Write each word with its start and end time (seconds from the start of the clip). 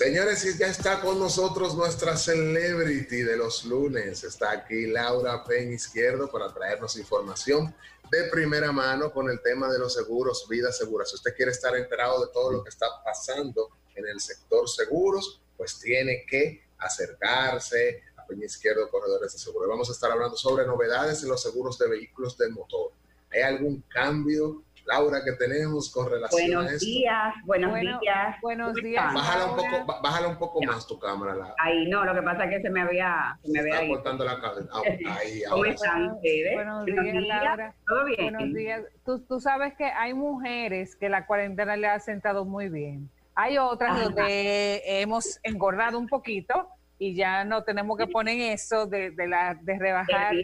Señores, 0.00 0.56
ya 0.56 0.68
está 0.68 1.02
con 1.02 1.18
nosotros 1.18 1.74
nuestra 1.74 2.16
celebrity 2.16 3.20
de 3.20 3.36
los 3.36 3.66
lunes. 3.66 4.24
Está 4.24 4.50
aquí 4.50 4.86
Laura 4.86 5.44
Pen 5.44 5.74
Izquierdo 5.74 6.30
para 6.30 6.54
traernos 6.54 6.96
información 6.96 7.74
de 8.10 8.24
primera 8.30 8.72
mano 8.72 9.12
con 9.12 9.28
el 9.28 9.42
tema 9.42 9.70
de 9.70 9.78
los 9.78 9.92
seguros, 9.92 10.46
vida 10.48 10.72
segura. 10.72 11.04
Si 11.04 11.16
usted 11.16 11.36
quiere 11.36 11.52
estar 11.52 11.76
enterado 11.76 12.24
de 12.24 12.32
todo 12.32 12.50
lo 12.50 12.64
que 12.64 12.70
está 12.70 12.86
pasando 13.04 13.68
en 13.94 14.08
el 14.08 14.18
sector 14.20 14.66
seguros, 14.70 15.42
pues 15.54 15.78
tiene 15.78 16.24
que 16.26 16.64
acercarse 16.78 18.02
a 18.16 18.26
Peña 18.26 18.46
Izquierdo 18.46 18.88
Corredores 18.88 19.34
de 19.34 19.38
Seguro. 19.38 19.68
Vamos 19.68 19.90
a 19.90 19.92
estar 19.92 20.10
hablando 20.10 20.34
sobre 20.34 20.66
novedades 20.66 21.22
en 21.24 21.28
los 21.28 21.42
seguros 21.42 21.78
de 21.78 21.90
vehículos 21.90 22.38
de 22.38 22.48
motor. 22.48 22.92
¿Hay 23.30 23.42
algún 23.42 23.82
cambio 23.82 24.64
Laura, 24.90 25.22
que 25.24 25.32
tenemos 25.32 25.88
con 25.92 26.10
relación 26.10 26.50
buenos 26.50 26.72
a 26.72 26.74
esto. 26.74 26.84
Días, 26.86 27.34
buenos 27.44 27.74
días, 27.78 28.40
buenos 28.42 28.74
días. 28.74 29.14
Bájala 29.14 29.46
un 29.46 29.56
poco, 29.56 30.02
bájala 30.02 30.28
un 30.28 30.36
poco 30.36 30.62
más 30.62 30.84
tu 30.86 30.98
cámara. 30.98 31.34
Laura. 31.36 31.54
Ahí 31.58 31.88
no, 31.88 32.04
lo 32.04 32.12
que 32.12 32.22
pasa 32.22 32.44
es 32.44 32.50
que 32.50 32.62
se 32.62 32.70
me 32.70 32.80
había, 32.80 33.38
se 33.44 33.52
me 33.52 33.60
había 33.60 33.88
cortando 33.88 34.24
la 34.24 34.40
cabeza. 34.40 34.68
Ah, 34.72 34.82
ahí, 35.20 35.42
¿Cómo 35.48 35.64
están 35.64 36.10
ustedes? 36.10 36.54
Buenos 36.54 36.86
días, 36.86 37.14
Laura. 37.14 37.74
¿Todo 37.86 38.04
bien? 38.04 38.32
Buenos 38.32 38.54
días. 38.54 38.82
Tú, 39.04 39.20
tú 39.20 39.40
sabes 39.40 39.74
que 39.76 39.84
hay 39.84 40.12
mujeres 40.12 40.96
que 40.96 41.08
la 41.08 41.24
cuarentena 41.24 41.76
le 41.76 41.86
ha 41.86 42.00
sentado 42.00 42.44
muy 42.44 42.68
bien. 42.68 43.08
Hay 43.36 43.58
otras 43.58 43.92
Ajá. 43.92 44.04
donde 44.04 44.82
hemos 44.84 45.38
engordado 45.44 45.98
un 46.00 46.08
poquito 46.08 46.68
y 47.02 47.14
ya 47.14 47.44
no 47.46 47.64
tenemos 47.64 47.96
que 47.96 48.06
poner 48.06 48.38
eso 48.52 48.84
de, 48.86 49.10
de, 49.12 49.26
la, 49.26 49.54
de 49.58 49.78
rebajar 49.78 50.34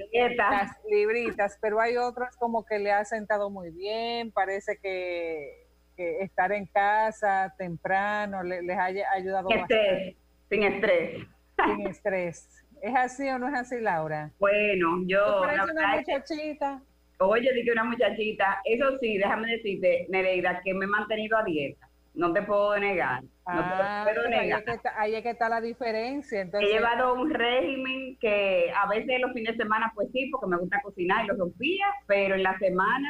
las 0.50 0.70
libritas, 0.90 1.58
pero 1.60 1.78
hay 1.78 1.98
otras 1.98 2.34
como 2.36 2.64
que 2.64 2.78
le 2.78 2.90
ha 2.92 3.04
sentado 3.04 3.50
muy 3.50 3.70
bien, 3.70 4.32
parece 4.32 4.78
que, 4.82 5.66
que 5.94 6.20
estar 6.22 6.52
en 6.52 6.64
casa 6.64 7.54
temprano 7.58 8.42
le- 8.42 8.62
les 8.62 8.78
haya 8.78 9.04
ayudado 9.12 9.50
Sin 9.50 9.58
estrés, 9.60 10.16
sin 10.48 10.62
estrés. 10.62 11.26
sin 11.66 11.86
estrés. 11.88 12.48
¿Es 12.80 12.94
así 12.96 13.28
o 13.28 13.38
no 13.38 13.48
es 13.48 13.54
así, 13.54 13.78
Laura? 13.78 14.30
Bueno, 14.38 14.96
¿Tú 15.00 15.08
yo, 15.08 15.44
la 15.46 15.64
una 15.64 15.96
muchachita? 15.96 16.82
oye, 17.18 17.52
dije 17.52 17.70
una 17.72 17.84
muchachita, 17.84 18.62
eso 18.64 18.96
sí, 18.98 19.18
déjame 19.18 19.50
decirte, 19.52 20.06
Nereida, 20.08 20.62
que 20.64 20.72
me 20.72 20.86
he 20.86 20.88
mantenido 20.88 21.36
a 21.36 21.44
dieta. 21.44 21.85
No 22.16 22.32
te 22.32 22.42
puedo 22.42 22.78
negar, 22.78 23.22
no 23.22 23.28
Ah, 23.44 24.04
te 24.06 24.14
lo 24.14 24.22
puedo 24.22 24.34
ahí, 24.34 24.46
negar. 24.46 24.60
es 24.60 24.64
que 24.66 24.72
está, 24.72 25.00
ahí 25.00 25.14
es 25.14 25.22
que 25.22 25.30
está 25.30 25.48
la 25.48 25.60
diferencia. 25.60 26.40
He 26.42 26.66
llevado 26.66 27.14
un 27.14 27.30
régimen 27.30 28.16
que 28.18 28.72
a 28.74 28.88
veces 28.88 29.20
los 29.20 29.32
fines 29.32 29.56
de 29.56 29.62
semana, 29.62 29.92
pues 29.94 30.08
sí, 30.12 30.28
porque 30.32 30.46
me 30.48 30.56
gusta 30.56 30.80
cocinar 30.82 31.24
y 31.24 31.28
lo 31.28 31.36
rompía, 31.36 31.86
pero 32.06 32.34
en 32.34 32.42
la 32.42 32.58
semana 32.58 33.08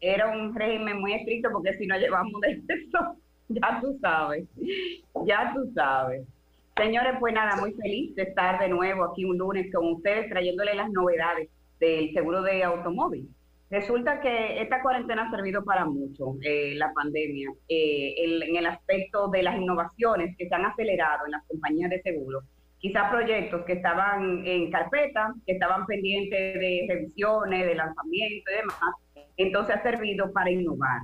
era 0.00 0.28
un 0.28 0.54
régimen 0.54 1.00
muy 1.00 1.14
estricto 1.14 1.50
porque 1.52 1.74
si 1.78 1.86
no 1.86 1.96
llevamos 1.96 2.40
de 2.42 2.60
eso, 2.68 3.16
ya 3.48 3.78
tú 3.80 3.96
sabes, 4.00 4.44
ya 5.24 5.52
tú 5.54 5.70
sabes. 5.74 6.26
Señores, 6.76 7.14
pues 7.18 7.34
nada, 7.34 7.56
muy 7.56 7.72
feliz 7.74 8.14
de 8.14 8.22
estar 8.24 8.60
de 8.60 8.68
nuevo 8.68 9.04
aquí 9.04 9.24
un 9.24 9.38
lunes 9.38 9.72
con 9.72 9.86
ustedes 9.94 10.28
trayéndole 10.28 10.74
las 10.74 10.90
novedades 10.90 11.48
del 11.80 12.12
seguro 12.12 12.42
de 12.42 12.62
automóvil. 12.64 13.28
Resulta 13.70 14.20
que 14.20 14.62
esta 14.62 14.80
cuarentena 14.80 15.26
ha 15.26 15.30
servido 15.30 15.62
para 15.62 15.84
mucho, 15.84 16.36
eh, 16.42 16.74
la 16.76 16.90
pandemia, 16.94 17.50
eh, 17.68 18.14
en 18.16 18.56
el 18.56 18.66
aspecto 18.66 19.28
de 19.28 19.42
las 19.42 19.56
innovaciones 19.56 20.34
que 20.38 20.48
se 20.48 20.54
han 20.54 20.64
acelerado 20.64 21.26
en 21.26 21.32
las 21.32 21.44
compañías 21.46 21.90
de 21.90 22.00
seguros. 22.00 22.44
Quizás 22.78 23.10
proyectos 23.10 23.64
que 23.66 23.74
estaban 23.74 24.46
en 24.46 24.70
carpeta, 24.70 25.34
que 25.46 25.52
estaban 25.52 25.84
pendientes 25.84 26.54
de 26.54 26.86
revisiones, 26.88 27.66
de 27.66 27.74
lanzamiento 27.74 28.50
y 28.50 28.56
demás, 28.56 29.26
entonces 29.36 29.76
ha 29.76 29.82
servido 29.82 30.32
para 30.32 30.50
innovar. 30.50 31.02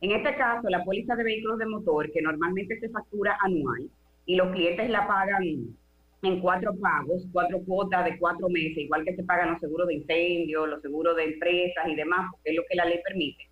En 0.00 0.10
este 0.12 0.34
caso, 0.34 0.68
la 0.68 0.82
póliza 0.82 1.14
de 1.14 1.22
vehículos 1.22 1.58
de 1.58 1.66
motor, 1.66 2.10
que 2.10 2.22
normalmente 2.22 2.80
se 2.80 2.88
factura 2.88 3.38
anual 3.44 3.88
y 4.26 4.34
los 4.34 4.50
clientes 4.50 4.90
la 4.90 5.06
pagan 5.06 5.44
en 6.22 6.40
cuatro 6.40 6.74
pagos, 6.76 7.26
cuatro 7.32 7.60
cuotas 7.64 8.04
de 8.04 8.18
cuatro 8.18 8.48
meses, 8.48 8.78
igual 8.78 9.04
que 9.04 9.16
se 9.16 9.24
pagan 9.24 9.52
los 9.52 9.60
seguros 9.60 9.88
de 9.88 9.94
incendio, 9.94 10.66
los 10.66 10.82
seguros 10.82 11.16
de 11.16 11.24
empresas 11.24 11.88
y 11.88 11.94
demás, 11.94 12.28
porque 12.30 12.50
es 12.50 12.56
lo 12.56 12.62
que 12.68 12.76
la 12.76 12.84
ley 12.84 13.00
permite, 13.02 13.48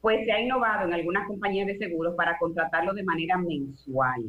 pues 0.00 0.24
se 0.24 0.32
ha 0.32 0.40
innovado 0.40 0.86
en 0.86 0.94
algunas 0.94 1.26
compañías 1.26 1.66
de 1.66 1.78
seguros 1.78 2.14
para 2.16 2.38
contratarlo 2.38 2.92
de 2.92 3.04
manera 3.04 3.38
mensual. 3.38 4.22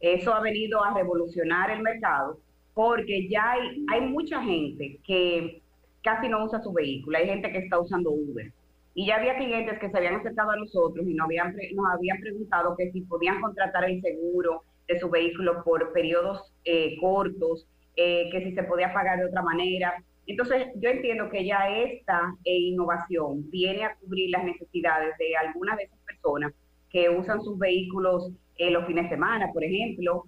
Eso 0.00 0.32
ha 0.32 0.40
venido 0.40 0.84
a 0.84 0.94
revolucionar 0.94 1.70
el 1.70 1.82
mercado 1.82 2.38
porque 2.72 3.28
ya 3.28 3.52
hay, 3.52 3.84
hay 3.92 4.02
mucha 4.02 4.40
gente 4.40 5.00
que 5.04 5.60
casi 6.02 6.28
no 6.28 6.44
usa 6.44 6.62
su 6.62 6.72
vehículo, 6.72 7.18
hay 7.18 7.26
gente 7.26 7.50
que 7.50 7.58
está 7.58 7.80
usando 7.80 8.10
Uber. 8.10 8.52
Y 8.94 9.06
ya 9.06 9.16
había 9.16 9.36
clientes 9.36 9.78
que 9.78 9.90
se 9.90 9.96
habían 9.96 10.16
acercado 10.16 10.52
a 10.52 10.56
nosotros 10.56 11.06
y 11.06 11.14
nos 11.14 11.26
habían, 11.26 11.54
nos 11.74 11.86
habían 11.92 12.20
preguntado 12.20 12.76
que 12.76 12.90
si 12.92 13.00
podían 13.02 13.40
contratar 13.40 13.84
el 13.84 14.00
seguro 14.00 14.62
de 14.88 14.98
su 14.98 15.10
vehículo 15.10 15.62
por 15.62 15.92
periodos 15.92 16.52
eh, 16.64 16.96
cortos, 17.00 17.66
eh, 18.00 18.28
que 18.30 18.44
si 18.44 18.52
se 18.52 18.62
podía 18.62 18.92
pagar 18.92 19.18
de 19.18 19.26
otra 19.26 19.42
manera. 19.42 19.92
Entonces, 20.24 20.68
yo 20.76 20.88
entiendo 20.88 21.28
que 21.30 21.44
ya 21.44 21.68
esta 21.68 22.32
eh, 22.44 22.56
innovación 22.56 23.50
viene 23.50 23.84
a 23.84 23.96
cubrir 23.96 24.30
las 24.30 24.44
necesidades 24.44 25.18
de 25.18 25.36
algunas 25.36 25.76
de 25.78 25.84
esas 25.84 25.98
personas 26.06 26.52
que 26.90 27.10
usan 27.10 27.42
sus 27.42 27.58
vehículos 27.58 28.30
eh, 28.56 28.70
los 28.70 28.86
fines 28.86 29.04
de 29.04 29.16
semana, 29.16 29.50
por 29.52 29.64
ejemplo, 29.64 30.26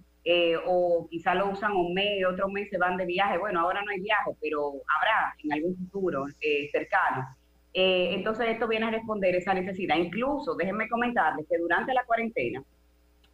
o 0.67 1.07
quizá 1.09 1.33
lo 1.33 1.49
usan 1.49 1.71
un 1.71 1.93
mes, 1.93 2.25
otro 2.25 2.49
mes 2.49 2.69
se 2.69 2.77
van 2.77 2.97
de 2.97 3.05
viaje. 3.05 3.37
Bueno, 3.37 3.61
ahora 3.61 3.81
no 3.83 3.91
hay 3.91 4.01
viaje, 4.01 4.31
pero 4.41 4.73
habrá 4.97 5.33
en 5.41 5.53
algún 5.53 5.77
futuro 5.77 6.25
eh, 6.41 6.67
cercano. 6.73 7.25
Entonces, 7.73 8.47
esto 8.49 8.67
viene 8.67 8.87
a 8.87 8.91
responder 8.91 9.33
esa 9.33 9.53
necesidad. 9.53 9.95
Incluso, 9.95 10.55
déjenme 10.55 10.89
comentarles 10.89 11.47
que 11.49 11.57
durante 11.57 11.93
la 11.93 12.03
cuarentena, 12.03 12.61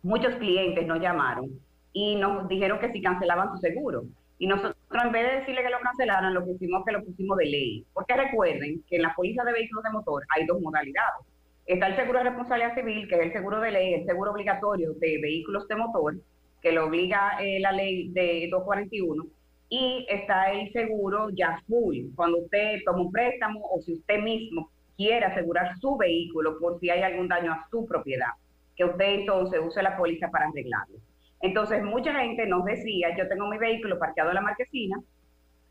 muchos 0.03 0.35
clientes 0.35 0.85
nos 0.85 1.00
llamaron 1.00 1.50
y 1.94 2.16
nos 2.16 2.47
dijeron 2.47 2.80
que 2.80 2.91
si 2.91 3.02
cancelaban 3.02 3.52
su 3.52 3.58
seguro. 3.58 4.03
Y 4.40 4.47
nosotros, 4.47 4.75
en 5.03 5.12
vez 5.12 5.28
de 5.28 5.40
decirle 5.40 5.63
que 5.63 5.69
lo 5.69 5.80
cancelaran, 5.80 6.34
lo 6.34 6.46
que 6.46 6.52
hicimos 6.52 6.85
que 6.85 6.91
lo 6.91 7.03
pusimos 7.03 7.38
de 7.38 7.46
ley. 7.46 7.85
Porque 7.94 8.16
recuerden 8.16 8.84
que 8.88 8.97
en 8.97 9.02
la 9.02 9.16
póliza 9.16 9.44
de 9.44 9.53
vehículos 9.53 9.84
de 9.84 9.90
motor 9.90 10.24
hay 10.36 10.46
dos 10.46 10.62
modalidades. 10.62 11.25
Está 11.66 11.88
el 11.88 11.96
seguro 11.96 12.19
de 12.19 12.25
responsabilidad 12.25 12.75
civil, 12.75 13.07
que 13.07 13.16
es 13.16 13.22
el 13.22 13.34
seguro 13.34 13.59
de 13.59 13.72
ley, 13.72 13.94
el 13.96 14.06
seguro 14.06 14.31
obligatorio 14.31 14.94
de 14.94 15.19
vehículos 15.22 15.68
de 15.68 15.75
motor, 15.75 16.16
que 16.62 16.72
lo 16.72 16.86
obliga 16.86 17.38
eh, 17.41 17.59
la 17.59 17.72
ley 17.72 18.09
de 18.09 18.47
241, 18.52 19.25
y 19.69 20.06
está 20.09 20.52
el 20.52 20.72
seguro 20.72 21.30
ya 21.31 21.62
full, 21.68 22.13
cuando 22.16 22.38
usted 22.40 22.80
toma 22.86 23.02
un 23.02 23.12
préstamo 23.12 23.59
o 23.69 23.81
si 23.81 23.94
usted 23.94 24.22
mismo 24.22 24.69
quiere 24.96 25.25
asegurar 25.25 25.78
su 25.80 25.97
vehículo 25.97 26.57
por 26.59 26.80
si 26.80 26.90
hay 26.90 27.02
algún 27.02 27.28
daño 27.28 27.52
a 27.52 27.68
su 27.69 27.86
propiedad, 27.86 28.31
que 28.78 28.86
usted 28.86 29.20
entonces 29.20 29.60
use 29.66 29.82
la 29.82 29.98
póliza 29.98 30.30
para 30.30 30.48
arreglarlo. 30.48 30.98
Entonces, 31.42 31.84
mucha 31.84 32.14
gente 32.14 32.46
nos 32.48 32.64
decía, 32.64 33.16
yo 33.18 33.28
tengo 33.28 33.48
mi 33.48 33.58
vehículo 33.58 34.00
parqueado 34.00 34.30
en 34.30 34.36
la 34.36 34.42
marquesina, 34.42 34.98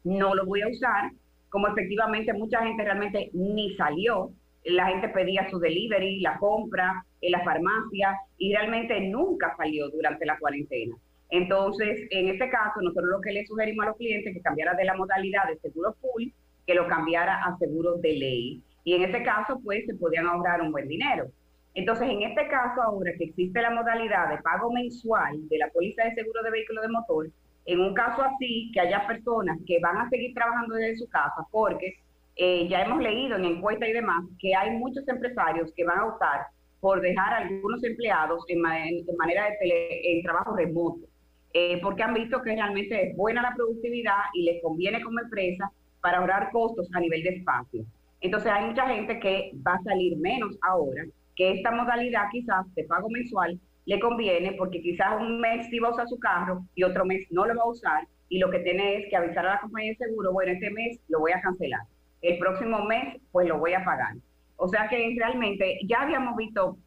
no 0.04 0.34
lo 0.34 0.44
voy 0.44 0.62
a 0.62 0.68
usar, 0.68 1.10
como 1.48 1.68
efectivamente 1.68 2.32
mucha 2.32 2.62
gente 2.62 2.84
realmente 2.84 3.30
ni 3.32 3.74
salió, 3.76 4.30
la 4.64 4.86
gente 4.86 5.08
pedía 5.08 5.48
su 5.48 5.58
delivery, 5.58 6.20
la 6.20 6.38
compra 6.38 7.04
en 7.20 7.32
la 7.32 7.42
farmacia 7.44 8.18
y 8.36 8.52
realmente 8.52 9.00
nunca 9.00 9.54
salió 9.56 9.88
durante 9.90 10.26
la 10.26 10.38
cuarentena. 10.38 10.96
Entonces, 11.30 12.06
en 12.10 12.28
este 12.28 12.48
caso, 12.50 12.80
nosotros 12.80 13.10
lo 13.10 13.20
que 13.20 13.32
le 13.32 13.46
sugerimos 13.46 13.84
a 13.84 13.88
los 13.88 13.96
clientes 13.96 14.32
que 14.32 14.40
cambiara 14.40 14.74
de 14.74 14.84
la 14.84 14.94
modalidad 14.94 15.48
de 15.48 15.58
seguro 15.58 15.94
full, 16.00 16.28
que 16.66 16.74
lo 16.74 16.86
cambiara 16.88 17.44
a 17.44 17.56
seguro 17.58 17.96
de 17.96 18.12
ley. 18.12 18.62
Y 18.84 18.94
en 18.94 19.02
ese 19.02 19.22
caso, 19.22 19.60
pues, 19.62 19.84
se 19.86 19.94
podían 19.94 20.26
ahorrar 20.26 20.60
un 20.60 20.72
buen 20.72 20.88
dinero. 20.88 21.26
Entonces, 21.76 22.08
en 22.10 22.22
este 22.22 22.48
caso, 22.48 22.82
ahora 22.82 23.12
que 23.18 23.24
existe 23.26 23.62
la 23.62 23.70
modalidad 23.70 24.30
de 24.30 24.38
pago 24.42 24.72
mensual 24.72 25.48
de 25.48 25.58
la 25.58 25.70
póliza 25.70 26.04
de 26.04 26.14
seguro 26.14 26.42
de 26.42 26.50
vehículo 26.50 26.82
de 26.82 26.88
motor, 26.88 27.28
en 27.66 27.80
un 27.80 27.94
caso 27.94 28.22
así, 28.22 28.70
que 28.74 28.80
haya 28.80 29.06
personas 29.06 29.58
que 29.66 29.78
van 29.80 29.98
a 29.98 30.08
seguir 30.10 30.34
trabajando 30.34 30.74
desde 30.76 30.98
su 30.98 31.08
casa, 31.08 31.46
porque 31.52 31.94
eh, 32.36 32.68
ya 32.68 32.82
hemos 32.82 33.00
leído 33.02 33.36
en 33.36 33.44
encuestas 33.44 33.88
y 33.88 33.92
demás 33.92 34.24
que 34.40 34.54
hay 34.54 34.70
muchos 34.72 35.06
empresarios 35.08 35.72
que 35.76 35.84
van 35.84 35.98
a 36.00 36.06
optar 36.06 36.46
por 36.80 37.00
dejar 37.00 37.32
a 37.34 37.38
algunos 37.38 37.82
empleados 37.84 38.44
en, 38.48 38.64
en 38.66 39.16
manera 39.18 39.44
de 39.50 39.56
tele- 39.58 40.00
en 40.18 40.22
trabajo 40.22 40.56
remoto, 40.56 41.06
eh, 41.52 41.80
porque 41.82 42.02
han 42.02 42.14
visto 42.14 42.42
que 42.42 42.52
realmente 42.54 43.10
es 43.10 43.16
buena 43.16 43.42
la 43.42 43.54
productividad 43.54 44.20
y 44.34 44.44
les 44.44 44.62
conviene 44.62 45.02
como 45.02 45.20
empresa 45.20 45.70
para 46.00 46.18
ahorrar 46.18 46.50
costos 46.52 46.88
a 46.94 47.00
nivel 47.00 47.22
de 47.22 47.30
espacio. 47.30 47.84
Entonces 48.20 48.50
hay 48.52 48.64
mucha 48.66 48.86
gente 48.88 49.18
que 49.20 49.52
va 49.66 49.74
a 49.74 49.82
salir 49.82 50.16
menos 50.18 50.56
ahora, 50.62 51.04
que 51.36 51.52
esta 51.52 51.70
modalidad 51.70 52.24
quizás 52.32 52.72
de 52.74 52.84
pago 52.84 53.08
mensual 53.10 53.60
le 53.84 54.00
conviene 54.00 54.52
porque 54.52 54.80
quizás 54.80 55.20
un 55.20 55.38
mes 55.40 55.66
sí 55.70 55.78
va 55.78 55.88
a 55.88 55.92
usar 55.92 56.08
su 56.08 56.18
carro 56.18 56.64
y 56.74 56.82
otro 56.82 57.04
mes 57.04 57.26
no 57.30 57.46
lo 57.46 57.54
va 57.54 57.62
a 57.62 57.68
usar 57.68 58.08
y 58.28 58.38
lo 58.38 58.50
que 58.50 58.58
tiene 58.60 58.96
es 58.96 59.06
que 59.08 59.16
avisar 59.16 59.46
a 59.46 59.54
la 59.54 59.60
compañía 59.60 59.92
de 59.92 59.96
seguro, 60.06 60.32
bueno, 60.32 60.52
este 60.52 60.70
mes 60.70 60.98
lo 61.08 61.20
voy 61.20 61.32
a 61.32 61.40
cancelar, 61.40 61.82
el 62.22 62.38
próximo 62.38 62.84
mes 62.84 63.20
pues 63.30 63.46
lo 63.48 63.58
voy 63.58 63.74
a 63.74 63.84
pagar. 63.84 64.14
O 64.56 64.68
sea 64.68 64.88
que 64.88 65.14
realmente 65.18 65.78
ya 65.86 66.02
habíamos 66.02 66.34
visto 66.36 66.78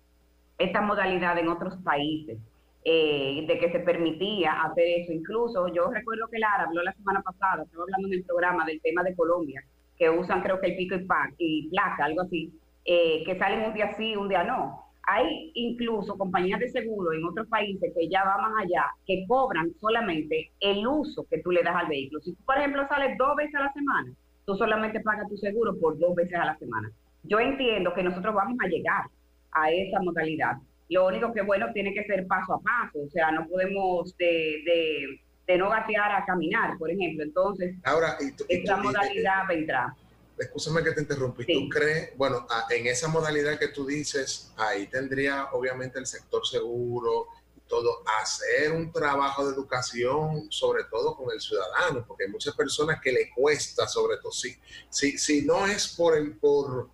esta 0.57 0.81
modalidad 0.81 1.37
en 1.37 1.47
otros 1.47 1.77
países, 1.83 2.37
eh, 2.83 3.45
de 3.47 3.59
que 3.59 3.71
se 3.71 3.79
permitía 3.79 4.61
hacer 4.63 4.85
eso. 5.01 5.11
Incluso 5.13 5.67
yo 5.73 5.89
recuerdo 5.91 6.27
que 6.29 6.39
Lara 6.39 6.63
habló 6.63 6.81
la 6.83 6.93
semana 6.93 7.21
pasada, 7.21 7.63
estaba 7.63 7.83
hablando 7.83 8.07
en 8.07 8.13
el 8.15 8.23
programa 8.25 8.65
del 8.65 8.81
tema 8.81 9.03
de 9.03 9.15
Colombia, 9.15 9.63
que 9.97 10.09
usan 10.09 10.41
creo 10.41 10.59
que 10.59 10.67
el 10.67 10.75
pico 10.77 10.95
y, 10.95 11.05
pa- 11.05 11.31
y 11.37 11.69
placa, 11.69 12.05
algo 12.05 12.21
así, 12.21 12.51
eh, 12.91 13.23
que 13.23 13.37
salen 13.37 13.65
un 13.65 13.73
día 13.75 13.93
sí, 13.95 14.15
un 14.15 14.27
día 14.27 14.43
no. 14.43 14.83
hay 15.03 15.51
incluso 15.53 16.17
compañías 16.17 16.59
de 16.59 16.69
seguro 16.69 17.13
en 17.13 17.23
otros 17.23 17.47
países 17.47 17.93
que 17.95 18.09
ya 18.09 18.23
va 18.23 18.41
más 18.41 18.63
allá, 18.63 18.83
que 19.05 19.25
cobran 19.27 19.71
solamente 19.79 20.49
el 20.59 20.87
uso 20.87 21.27
que 21.29 21.37
tú 21.43 21.51
le 21.51 21.61
das 21.61 21.75
al 21.75 21.87
vehículo. 21.87 22.19
Si 22.21 22.33
tú, 22.33 22.43
por 22.43 22.57
ejemplo, 22.57 22.87
sales 22.87 23.15
dos 23.15 23.35
veces 23.35 23.53
a 23.53 23.65
la 23.65 23.73
semana, 23.73 24.11
tú 24.43 24.55
solamente 24.55 25.01
pagas 25.01 25.29
tu 25.29 25.37
seguro 25.37 25.79
por 25.79 25.99
dos 25.99 26.15
veces 26.15 26.33
a 26.33 26.45
la 26.45 26.57
semana. 26.57 26.91
Yo 27.21 27.39
entiendo 27.39 27.93
que 27.93 28.01
nosotros 28.01 28.33
vamos 28.33 28.57
a 28.59 28.67
llegar 28.67 29.05
a 29.51 29.69
esa 29.69 29.99
modalidad. 30.01 30.57
Lo 30.89 31.05
único 31.05 31.31
que, 31.31 31.43
bueno, 31.43 31.71
tiene 31.73 31.93
que 31.93 32.05
ser 32.05 32.25
paso 32.25 32.55
a 32.55 32.59
paso, 32.59 33.01
o 33.05 33.09
sea, 33.11 33.29
no 33.29 33.47
podemos 33.47 34.17
de, 34.17 35.19
de, 35.45 35.57
no 35.59 35.69
gatear 35.69 36.11
a 36.11 36.25
caminar, 36.25 36.75
por 36.79 36.89
ejemplo. 36.89 37.23
Entonces, 37.23 37.75
Ahora, 37.83 38.17
esta 38.47 38.77
modalidad 38.77 39.47
vendrá 39.47 39.95
escúchame 40.39 40.83
que 40.83 40.91
te 40.91 41.01
interrumpí, 41.01 41.45
¿tú 41.45 41.69
crees, 41.69 42.15
bueno, 42.17 42.47
en 42.69 42.87
esa 42.87 43.07
modalidad 43.07 43.59
que 43.59 43.67
tú 43.69 43.85
dices, 43.85 44.51
ahí 44.55 44.87
tendría 44.87 45.49
obviamente 45.51 45.99
el 45.99 46.05
sector 46.05 46.45
seguro 46.47 47.27
y 47.57 47.61
todo, 47.67 48.03
hacer 48.21 48.71
un 48.71 48.91
trabajo 48.91 49.45
de 49.45 49.53
educación, 49.53 50.47
sobre 50.49 50.85
todo 50.85 51.15
con 51.15 51.31
el 51.31 51.41
ciudadano, 51.41 52.05
porque 52.07 52.23
hay 52.23 52.31
muchas 52.31 52.55
personas 52.55 52.99
que 53.01 53.11
le 53.11 53.29
cuesta, 53.35 53.87
sobre 53.87 54.17
todo, 54.17 54.31
si, 54.31 54.57
si, 54.89 55.17
si 55.17 55.41
no 55.41 55.65
es 55.65 55.89
por, 55.89 56.17
el, 56.17 56.37
por, 56.37 56.89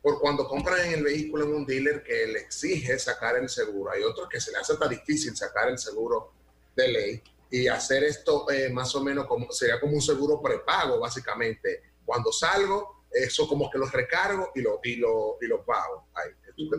por 0.00 0.18
cuando 0.18 0.48
compran 0.48 0.92
el 0.92 1.04
vehículo 1.04 1.44
en 1.44 1.54
un 1.54 1.66
dealer 1.66 2.02
que 2.02 2.26
le 2.26 2.40
exige 2.40 2.98
sacar 2.98 3.36
el 3.36 3.48
seguro, 3.48 3.92
hay 3.92 4.02
otros 4.02 4.28
que 4.28 4.40
se 4.40 4.52
le 4.52 4.58
hace 4.58 4.74
tan 4.76 4.88
difícil 4.88 5.36
sacar 5.36 5.68
el 5.68 5.78
seguro 5.78 6.32
de 6.74 6.88
ley 6.88 7.22
y 7.50 7.68
hacer 7.68 8.04
esto 8.04 8.50
eh, 8.50 8.70
más 8.70 8.94
o 8.94 9.02
menos 9.02 9.26
como 9.26 9.50
sería 9.52 9.78
como 9.78 9.94
un 9.94 10.02
seguro 10.02 10.40
prepago, 10.42 10.98
básicamente 10.98 11.95
cuando 12.06 12.32
salgo, 12.32 13.04
eso 13.10 13.46
como 13.46 13.70
que 13.70 13.78
los 13.78 13.92
recargo 13.92 14.50
y 14.54 14.62
lo, 14.62 14.80
y 14.82 14.96
lo, 14.96 15.36
y 15.40 15.46
lo 15.46 15.64
pago. 15.64 16.06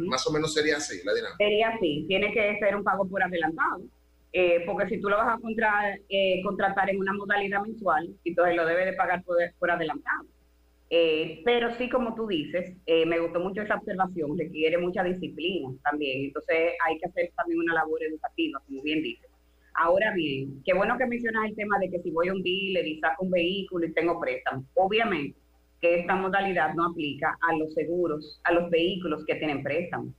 Más 0.08 0.26
o 0.26 0.32
menos 0.32 0.54
sería 0.54 0.78
así 0.78 1.04
la 1.04 1.14
dinámica. 1.14 1.38
Sería 1.38 1.70
así, 1.70 2.06
tiene 2.08 2.34
que 2.34 2.58
ser 2.60 2.76
un 2.76 2.84
pago 2.84 3.08
por 3.08 3.22
adelantado. 3.22 3.84
Eh, 4.34 4.64
porque 4.66 4.90
si 4.90 5.00
tú 5.02 5.10
lo 5.10 5.18
vas 5.18 5.30
a 5.30 5.40
eh, 6.10 6.42
contratar 6.44 6.90
en 6.90 7.00
una 7.00 7.14
modalidad 7.14 7.62
mensual, 7.62 8.14
entonces 8.24 8.56
lo 8.56 8.66
debes 8.66 8.86
de 8.86 8.94
pagar 8.94 9.24
por, 9.24 9.38
por 9.58 9.72
adelantado. 9.72 10.26
Eh, 10.90 11.42
pero 11.44 11.76
sí, 11.78 11.90
como 11.90 12.16
tú 12.16 12.28
dices, 12.28 12.74
me 12.86 13.20
gustó 13.20 13.40
mucho 13.40 13.62
esa 13.62 13.76
observación, 13.76 14.38
requiere 14.38 14.78
mucha 14.78 15.04
disciplina 15.04 15.70
también, 15.84 16.26
entonces 16.26 16.74
hay 16.86 16.98
que 16.98 17.08
hacer 17.08 17.32
también 17.36 17.60
una 17.60 17.74
labor 17.74 18.02
educativa, 18.04 18.62
como 18.66 18.82
bien 18.84 19.04
dices. 19.04 19.30
Ahora 19.80 20.12
bien, 20.16 20.60
qué 20.66 20.74
bueno 20.74 20.98
que 20.98 21.06
mencionas 21.06 21.46
el 21.46 21.56
tema 21.56 21.78
de 21.78 21.92
que 21.92 22.00
si 22.00 22.10
voy 22.10 22.30
a 22.30 22.34
un 22.34 22.42
dealer 22.42 22.88
y 22.88 23.00
saco 23.00 23.26
un 23.26 23.30
vehículo 23.30 23.86
y 23.86 23.94
tengo 23.94 24.20
préstamo. 24.20 24.66
Obviamente 24.74 25.38
que 25.80 26.00
esta 26.00 26.16
modalidad 26.16 26.74
no 26.74 26.88
aplica 26.88 27.38
a 27.48 27.56
los 27.56 27.76
seguros, 27.76 28.42
a 28.44 28.54
los 28.54 28.72
vehículos 28.72 29.24
que 29.24 29.36
tienen 29.36 29.62
préstamo, 29.62 30.12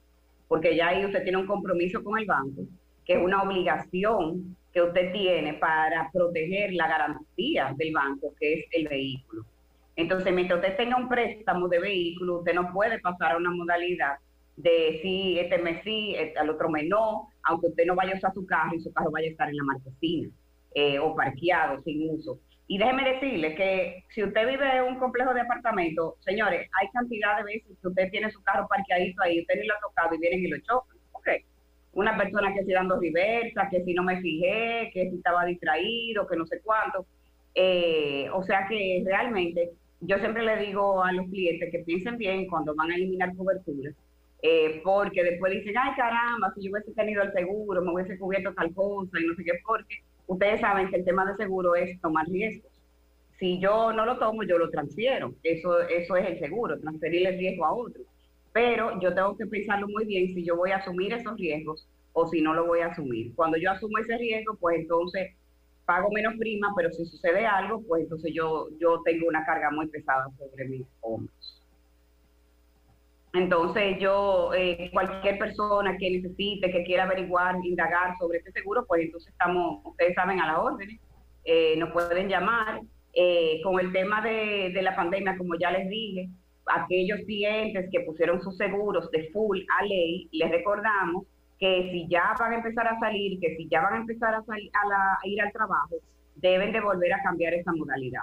porque 0.47 0.77
ya 0.77 0.89
ahí 0.89 1.05
usted 1.05 1.25
tiene 1.25 1.39
un 1.39 1.49
compromiso 1.49 2.05
con 2.05 2.21
el 2.21 2.27
banco, 2.27 2.63
que 3.05 3.15
es 3.15 3.19
una 3.21 3.43
obligación 3.43 4.57
que 4.73 4.81
usted 4.81 5.11
tiene 5.13 5.55
para 5.55 6.09
proteger 6.13 6.73
la 6.75 6.87
garantía 6.87 7.75
del 7.77 7.93
banco, 7.93 8.33
que 8.39 8.55
es 8.55 8.67
el 8.71 8.87
vehículo. 8.87 9.45
Entonces, 9.97 10.33
mientras 10.33 10.61
usted 10.61 10.77
tenga 10.77 10.97
un 10.97 11.09
préstamo 11.09 11.67
de 11.67 11.81
vehículo, 11.81 12.39
usted 12.39 12.55
no 12.55 12.73
puede 12.73 13.01
pasar 13.01 13.33
a 13.33 13.37
una 13.39 13.51
modalidad 13.51 14.19
de 14.59 14.99
si 15.03 15.39
este 15.39 15.59
mes 15.59 15.83
sí, 15.85 16.15
este, 16.17 16.39
al 16.39 16.51
otro 16.51 16.69
mes 16.69 16.87
no, 16.89 17.29
aunque 17.45 17.69
usted 17.69 17.87
no 17.87 17.95
vaya 17.95 18.15
a 18.15 18.17
usar 18.17 18.35
su 18.35 18.45
carro 18.45 18.75
y 18.75 18.81
su 18.81 18.93
carro 18.93 19.11
vaya 19.13 19.29
a 19.29 19.31
estar 19.31 19.49
en 19.49 19.57
la 19.57 19.63
marquesina 19.63 20.31
eh, 20.75 20.99
o 20.99 21.15
parqueado 21.15 21.81
sin 21.83 22.11
uso. 22.11 22.41
Y 22.67 22.77
déjeme 22.77 23.09
decirle 23.15 23.55
que 23.55 24.05
si 24.11 24.23
usted 24.25 24.47
vive 24.49 24.77
en 24.77 24.83
un 24.83 24.99
complejo 24.99 25.33
de 25.33 25.43
apartamentos, 25.43 26.15
señores, 26.21 26.69
hay 26.79 26.89
cantidad 26.89 27.39
de 27.39 27.45
veces 27.45 27.77
que 27.81 27.89
usted 27.89 28.11
tiene 28.11 28.31
su 28.31 28.43
carro 28.43 28.67
parqueadito 28.69 29.23
ahí, 29.23 29.41
usted 29.41 29.61
ni 29.61 29.67
lo 29.67 29.75
ha 29.75 29.81
tocado 29.81 30.15
y 30.15 30.19
vienen 30.19 30.45
y 30.45 30.49
lo 30.49 30.59
chocan. 30.59 30.99
Ok. 31.13 31.29
Una 31.93 32.17
persona 32.17 32.53
que 32.53 32.65
si 32.65 32.73
dando 32.73 33.01
reversa, 33.01 33.69
que 33.71 33.83
si 33.85 33.95
no 33.95 34.03
me 34.03 34.21
fijé, 34.21 34.91
que 34.93 35.09
si 35.09 35.17
estaba 35.17 35.45
distraído, 35.45 36.27
que 36.27 36.37
no 36.37 36.47
sé 36.47 36.61
cuánto. 36.63 37.07
Eh, 37.55 38.29
o 38.33 38.43
sea 38.43 38.67
que 38.69 39.03
realmente 39.07 39.71
yo 40.01 40.19
siempre 40.19 40.45
le 40.45 40.57
digo 40.59 41.03
a 41.03 41.13
los 41.13 41.27
clientes 41.27 41.71
que 41.71 41.79
piensen 41.81 42.19
bien 42.19 42.49
cuando 42.49 42.75
van 42.75 42.91
a 42.91 42.97
eliminar 42.97 43.35
cobertura 43.37 43.93
eh, 44.43 44.81
porque 44.85 45.25
después 45.25 45.53
dicen, 45.53 45.75
ay 45.77 45.95
caramba, 45.97 46.53
si 46.55 46.63
yo 46.63 46.71
hubiese 46.71 46.93
tenido 46.93 47.23
el 47.23 47.33
seguro, 47.33 47.83
me 47.83 47.93
hubiese 47.93 48.19
cubierto 48.19 48.55
tal 48.55 48.73
cosa 48.75 49.21
y 49.21 49.27
no 49.27 49.35
sé 49.35 49.45
qué, 49.45 49.53
porque 49.65 49.97
ustedes 50.27 50.61
saben 50.61 50.89
que 50.89 50.97
el 50.97 51.05
tema 51.05 51.25
de 51.31 51.37
seguro 51.37 51.75
es 51.75 52.01
tomar 52.01 52.27
riesgos. 52.27 52.71
Si 53.39 53.61
yo 53.61 53.93
no 53.93 54.05
lo 54.05 54.19
tomo, 54.19 54.43
yo 54.43 54.59
lo 54.59 54.71
transfiero. 54.71 55.33
Eso, 55.45 55.81
eso 55.81 56.17
es 56.17 56.27
el 56.27 56.39
seguro, 56.39 56.79
transferir 56.81 57.27
el 57.27 57.39
riesgo 57.39 57.65
a 57.65 57.73
otro. 57.73 58.03
Pero 58.53 59.01
yo 59.01 59.15
tengo 59.15 59.37
que 59.37 59.47
pensarlo 59.47 59.87
muy 59.89 60.05
bien 60.05 60.35
si 60.35 60.45
yo 60.45 60.57
voy 60.57 60.71
a 60.73 60.79
asumir 60.79 61.13
esos 61.13 61.37
riesgos 61.37 61.87
o 62.13 62.27
si 62.27 62.41
no 62.41 62.55
lo 62.55 62.67
voy 62.67 62.81
a 62.81 62.89
asumir. 62.89 63.35
Cuando 63.35 63.57
yo 63.57 63.71
asumo 63.71 63.99
ese 63.99 64.17
riesgo, 64.19 64.57
pues 64.61 64.81
entonces 64.81 65.35
pago 65.85 66.11
menos 66.11 66.35
prima, 66.39 66.73
pero 66.77 66.93
si 66.93 67.05
sucede 67.07 67.47
algo, 67.47 67.83
pues 67.83 68.03
entonces 68.03 68.33
yo, 68.35 68.69
yo 68.79 69.01
tengo 69.05 69.29
una 69.29 69.45
carga 69.47 69.71
muy 69.71 69.87
pesada 69.87 70.27
sobre 70.37 70.67
mis 70.67 70.87
hombros. 71.01 71.58
Entonces 73.39 73.99
yo, 74.01 74.53
eh, 74.53 74.91
cualquier 74.93 75.39
persona 75.39 75.97
que 75.97 76.11
necesite, 76.11 76.71
que 76.73 76.83
quiera 76.85 77.05
averiguar, 77.05 77.57
indagar 77.63 78.17
sobre 78.19 78.39
este 78.39 78.51
seguro, 78.53 78.85
pues 78.87 79.03
entonces 79.03 79.33
estamos, 79.33 79.81
ustedes 79.85 80.15
saben, 80.15 80.41
a 80.41 80.47
la 80.47 80.61
orden, 80.61 80.89
eh, 81.45 81.77
nos 81.77 81.91
pueden 81.93 82.29
llamar. 82.29 82.81
Eh, 83.15 83.61
con 83.65 83.81
el 83.81 83.91
tema 83.93 84.21
de, 84.21 84.79
la 84.83 84.95
pandemia, 84.95 85.37
como 85.37 85.57
ya 85.59 85.71
les 85.71 85.89
dije, 85.89 86.29
aquellos 86.67 87.21
clientes 87.27 87.89
que 87.91 88.01
pusieron 88.01 88.41
sus 88.43 88.57
seguros 88.57 89.11
de 89.11 89.31
full 89.33 89.59
a 89.79 89.85
ley, 89.85 90.29
les 90.31 90.51
recordamos 90.51 91.25
que 91.59 91.91
si 91.91 92.07
ya 92.09 92.35
van 92.39 92.53
a 92.53 92.57
empezar 92.57 92.87
a 92.87 92.99
salir, 93.01 93.41
que 93.41 93.57
si 93.57 93.69
ya 93.69 93.81
van 93.81 93.95
a 93.95 93.97
empezar 93.99 94.35
a, 94.35 94.43
salir 94.43 94.71
a 94.75 95.27
ir 95.27 95.41
al 95.41 95.53
trabajo, 95.53 95.97
deben 96.37 96.71
de 96.73 96.81
volver 96.81 97.13
a 97.13 97.23
cambiar 97.23 97.55
esa 97.55 97.73
modalidad. 97.73 98.23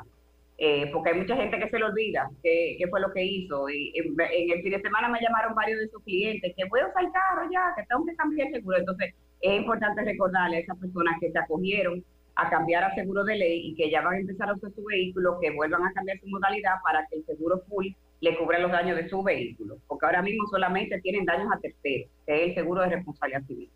Eh, 0.57 0.89
porque 0.93 1.09
hay 1.09 1.19
mucha 1.19 1.35
gente 1.35 1.59
que 1.59 1.69
se 1.69 1.77
le 1.77 1.83
olvida 1.83 2.29
qué, 2.41 2.77
fue 2.89 3.01
lo 3.01 3.11
que 3.11 3.23
hizo. 3.23 3.69
Y 3.69 3.91
en, 3.95 4.15
el 4.51 4.61
fin 4.61 4.71
de 4.71 4.81
semana 4.81 5.09
me 5.09 5.19
llamaron 5.19 5.53
varios 5.53 5.79
de 5.79 5.89
sus 5.89 6.01
clientes 6.03 6.53
que 6.55 6.65
voy 6.69 6.79
a 6.79 6.87
usar 6.87 7.03
el 7.03 7.11
carro 7.11 7.49
ya, 7.51 7.73
que 7.75 7.83
tengo 7.87 8.05
que 8.05 8.15
cambiar 8.15 8.47
el 8.47 8.53
seguro. 8.53 8.77
Entonces 8.77 9.13
es 9.41 9.59
importante 9.59 10.03
recordarle 10.03 10.57
a 10.57 10.59
esas 10.61 10.77
personas 10.77 11.17
que 11.19 11.31
se 11.31 11.37
acogieron 11.37 12.03
a 12.37 12.49
cambiar 12.49 12.83
a 12.83 12.95
seguro 12.95 13.23
de 13.23 13.35
ley 13.35 13.69
y 13.69 13.75
que 13.75 13.89
ya 13.89 14.01
van 14.01 14.15
a 14.15 14.19
empezar 14.19 14.49
a 14.49 14.53
usar 14.53 14.71
su 14.73 14.83
vehículo, 14.83 15.39
que 15.41 15.51
vuelvan 15.51 15.83
a 15.83 15.93
cambiar 15.93 16.19
su 16.19 16.27
modalidad 16.27 16.75
para 16.83 17.05
que 17.07 17.17
el 17.17 17.25
seguro 17.25 17.61
full 17.67 17.87
le 18.21 18.37
cubra 18.37 18.59
los 18.59 18.71
daños 18.71 18.97
de 18.97 19.09
su 19.09 19.21
vehículo. 19.23 19.77
Porque 19.87 20.05
ahora 20.05 20.21
mismo 20.21 20.47
solamente 20.47 20.99
tienen 21.01 21.25
daños 21.25 21.49
a 21.53 21.59
terceros, 21.59 22.09
que 22.25 22.43
es 22.43 22.49
el 22.49 22.55
seguro 22.55 22.81
de 22.81 22.89
responsabilidad 22.89 23.45
civil. 23.45 23.69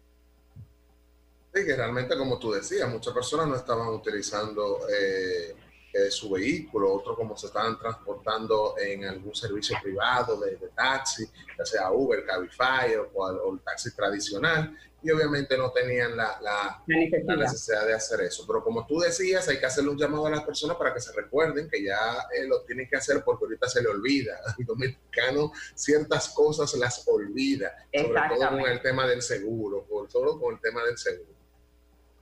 Sí, 1.53 1.65
que 1.65 1.75
realmente, 1.75 2.15
como 2.17 2.37
tú 2.37 2.51
decías, 2.51 2.89
muchas 2.89 3.13
personas 3.13 3.47
no 3.47 3.55
estaban 3.57 3.89
utilizando... 3.89 4.77
Eh 4.89 5.55
eh, 5.91 6.11
su 6.11 6.29
vehículo, 6.29 6.93
otros 6.93 7.15
como 7.15 7.35
se 7.35 7.47
estaban 7.47 7.79
transportando 7.79 8.75
en 8.77 9.05
algún 9.05 9.33
servicio 9.33 9.75
privado 9.81 10.39
de, 10.39 10.57
taxi, 10.75 11.27
ya 11.57 11.65
sea 11.65 11.91
Uber, 11.91 12.23
Cabify 12.25 12.95
o, 13.13 13.53
el 13.53 13.59
taxi 13.61 13.95
tradicional, 13.95 14.77
y 15.01 15.09
obviamente 15.11 15.57
no 15.57 15.71
tenían 15.71 16.15
la, 16.15 16.39
la, 16.41 16.83
necesidad. 16.85 17.87
de 17.87 17.93
hacer 17.93 18.21
eso. 18.21 18.45
Pero 18.45 18.63
como 18.63 18.85
tú 18.85 18.99
decías, 18.99 19.47
hay 19.47 19.57
que 19.57 19.65
hacerle 19.65 19.91
un 19.91 19.97
llamado 19.97 20.27
a 20.27 20.29
las 20.29 20.43
personas 20.43 20.77
para 20.77 20.93
que 20.93 20.99
se 20.99 21.13
recuerden 21.13 21.69
que 21.69 21.83
ya 21.83 22.27
eh, 22.35 22.45
lo 22.45 22.61
tienen 22.63 22.87
que 22.87 22.97
hacer 22.97 23.23
porque 23.23 23.45
ahorita 23.45 23.67
se 23.69 23.81
le 23.81 23.87
olvida. 23.87 24.39
El 24.59 24.65
dominicano 24.65 25.51
ciertas 25.73 26.29
cosas 26.29 26.73
las 26.75 27.07
olvida, 27.07 27.73
sobre 27.93 28.21
todo 28.29 28.49
con 28.49 28.69
el 28.69 28.81
tema 28.81 29.07
del 29.07 29.21
seguro, 29.21 29.85
por 29.89 30.07
todo 30.07 30.39
con 30.39 30.55
el 30.55 30.61
tema 30.61 30.83
del 30.83 30.97
seguro. 30.97 31.38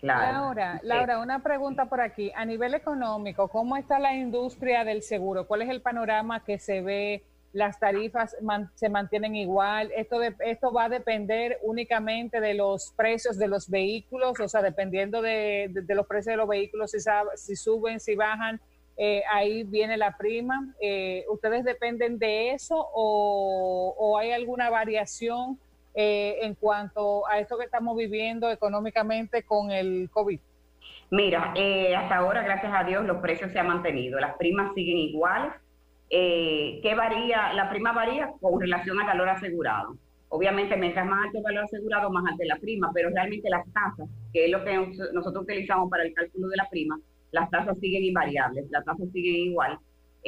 Laura, 0.02 0.80
Laura, 0.84 1.20
una 1.20 1.40
pregunta 1.40 1.86
por 1.86 2.02
aquí. 2.02 2.32
A 2.36 2.46
nivel 2.46 2.74
económico, 2.74 3.48
¿cómo 3.48 3.78
está 3.78 4.00
la 4.00 4.14
industria 4.14 4.84
del 4.84 5.02
seguro? 5.02 5.48
¿Cuál 5.48 5.64
es 5.64 5.70
el 5.70 5.82
panorama 5.82 6.44
que 6.44 6.60
se 6.60 6.82
ve? 6.82 7.24
¿Las 7.54 7.80
tarifas 7.80 8.36
se 8.76 8.90
mantienen 8.90 9.36
igual? 9.36 9.92
¿Esto, 9.96 10.20
de, 10.20 10.36
¿Esto 10.46 10.72
va 10.72 10.86
a 10.86 10.90
depender 10.90 11.58
únicamente 11.64 12.40
de 12.40 12.54
los 12.54 12.94
precios 12.96 13.38
de 13.38 13.48
los 13.48 13.70
vehículos? 13.70 14.40
O 14.40 14.48
sea, 14.48 14.62
dependiendo 14.62 15.22
de, 15.22 15.72
los 15.88 16.06
precios 16.06 16.34
de 16.34 16.38
los 16.38 16.48
vehículos, 16.48 16.92
si, 16.92 17.00
si 17.36 17.56
suben, 17.56 18.00
si 18.00 18.16
bajan, 18.16 18.62
eh, 18.98 19.24
ahí 19.32 19.64
viene 19.64 19.98
la 19.98 20.16
prima. 20.16 20.76
Eh, 20.80 21.26
¿Ustedes 21.32 21.64
dependen 21.64 22.20
de 22.20 22.52
eso 22.52 22.76
o, 22.94 23.96
o 23.98 24.18
hay 24.18 24.32
alguna 24.32 24.70
variación? 24.70 25.60
Eh, 26.00 26.46
en 26.46 26.54
cuanto 26.54 27.28
a 27.28 27.40
esto 27.40 27.58
que 27.58 27.66
estamos 27.66 27.98
viviendo 27.98 28.52
económicamente 28.52 29.42
con 29.42 29.72
el 29.72 30.12
COVID? 30.12 30.40
Mira, 31.10 31.54
eh, 31.56 31.96
hasta 31.96 32.18
ahora, 32.18 32.44
gracias 32.44 32.72
a 32.72 32.84
Dios, 32.84 33.04
los 33.04 33.18
precios 33.18 33.52
se 33.52 33.58
han 33.58 33.66
mantenido, 33.66 34.20
las 34.20 34.38
primas 34.38 34.76
siguen 34.76 35.00
iguales. 35.00 35.54
Eh, 36.12 36.82
¿Qué 36.84 36.94
varía? 36.94 37.52
La 37.54 37.72
prima 37.72 37.94
varía 37.94 38.32
con 38.40 38.62
relación 38.62 39.00
al 39.00 39.08
valor 39.08 39.30
asegurado. 39.30 39.98
Obviamente, 40.30 40.78
mientras 40.78 41.08
más 41.08 41.26
alto 41.26 41.40
el 41.40 41.44
valor 41.44 41.64
asegurado, 41.64 42.12
más 42.12 42.32
alta 42.32 42.46
la 42.46 42.58
prima, 42.58 42.92
pero 42.94 43.10
realmente 43.10 43.50
las 43.50 43.66
tasas, 43.74 44.08
que 44.32 44.46
es 44.46 44.52
lo 44.52 44.64
que 44.64 44.78
nosotros 45.14 45.46
utilizamos 45.46 45.90
para 45.90 46.04
el 46.04 46.14
cálculo 46.14 46.50
de 46.50 46.58
la 46.58 46.70
prima, 46.70 47.00
las 47.32 47.50
tasas 47.50 47.76
siguen 47.80 48.04
invariables, 48.04 48.70
las 48.70 48.86
tasas 48.86 49.10
siguen 49.12 49.50
igual. 49.50 49.80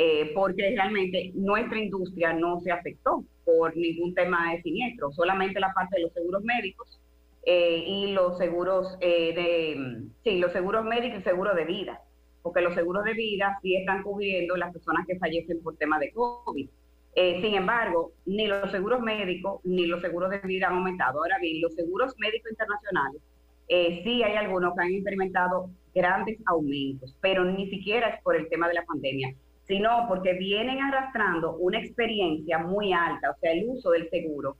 Eh, 0.01 0.31
porque 0.33 0.69
realmente 0.69 1.31
nuestra 1.33 1.77
industria 1.77 2.31
no 2.31 2.61
se 2.61 2.71
afectó 2.71 3.25
por 3.43 3.75
ningún 3.75 4.13
tema 4.13 4.53
de 4.53 4.61
siniestro, 4.61 5.11
solamente 5.11 5.59
la 5.59 5.73
parte 5.73 5.97
de 5.97 6.03
los 6.03 6.13
seguros 6.13 6.41
médicos 6.41 7.01
eh, 7.43 7.83
y 7.85 8.13
los 8.13 8.37
seguros 8.37 8.97
eh, 9.01 9.85
sí, 10.23 10.39
los 10.39 10.53
seguros 10.53 10.85
médicos 10.85 11.19
y 11.19 11.23
seguros 11.23 11.53
de 11.53 11.65
vida, 11.65 11.99
porque 12.41 12.61
los 12.61 12.75
seguros 12.75 13.03
de 13.03 13.13
vida 13.13 13.59
sí 13.61 13.75
están 13.75 14.01
cubriendo 14.01 14.55
las 14.55 14.71
personas 14.71 15.05
que 15.05 15.19
fallecen 15.19 15.61
por 15.61 15.75
tema 15.75 15.99
de 15.99 16.13
COVID. 16.13 16.69
Eh, 17.15 17.41
sin 17.41 17.55
embargo, 17.55 18.13
ni 18.25 18.47
los 18.47 18.71
seguros 18.71 19.01
médicos 19.01 19.59
ni 19.65 19.85
los 19.85 19.99
seguros 19.99 20.29
de 20.29 20.39
vida 20.39 20.67
han 20.67 20.75
aumentado. 20.75 21.19
Ahora 21.19 21.39
bien, 21.41 21.59
los 21.61 21.75
seguros 21.75 22.15
médicos 22.19 22.51
internacionales, 22.51 23.21
sí 23.67 24.23
hay 24.23 24.37
algunos 24.37 24.73
que 24.75 24.81
han 24.81 24.93
experimentado 24.93 25.69
grandes 25.93 26.39
aumentos, 26.45 27.13
pero 27.19 27.43
ni 27.43 27.69
siquiera 27.69 28.07
es 28.07 28.23
por 28.23 28.37
el 28.37 28.47
tema 28.47 28.69
de 28.69 28.75
la 28.75 28.85
pandemia, 28.85 29.35
sino 29.69 30.05
porque 30.07 30.33
vienen 30.33 30.81
arrastrando 30.81 31.55
una 31.57 31.79
experiencia 31.79 32.57
muy 32.57 32.91
alta, 32.91 33.29
o 33.29 33.39
sea, 33.39 33.51
el 33.51 33.65
uso 33.69 33.91
del 33.91 34.09
seguro. 34.09 34.57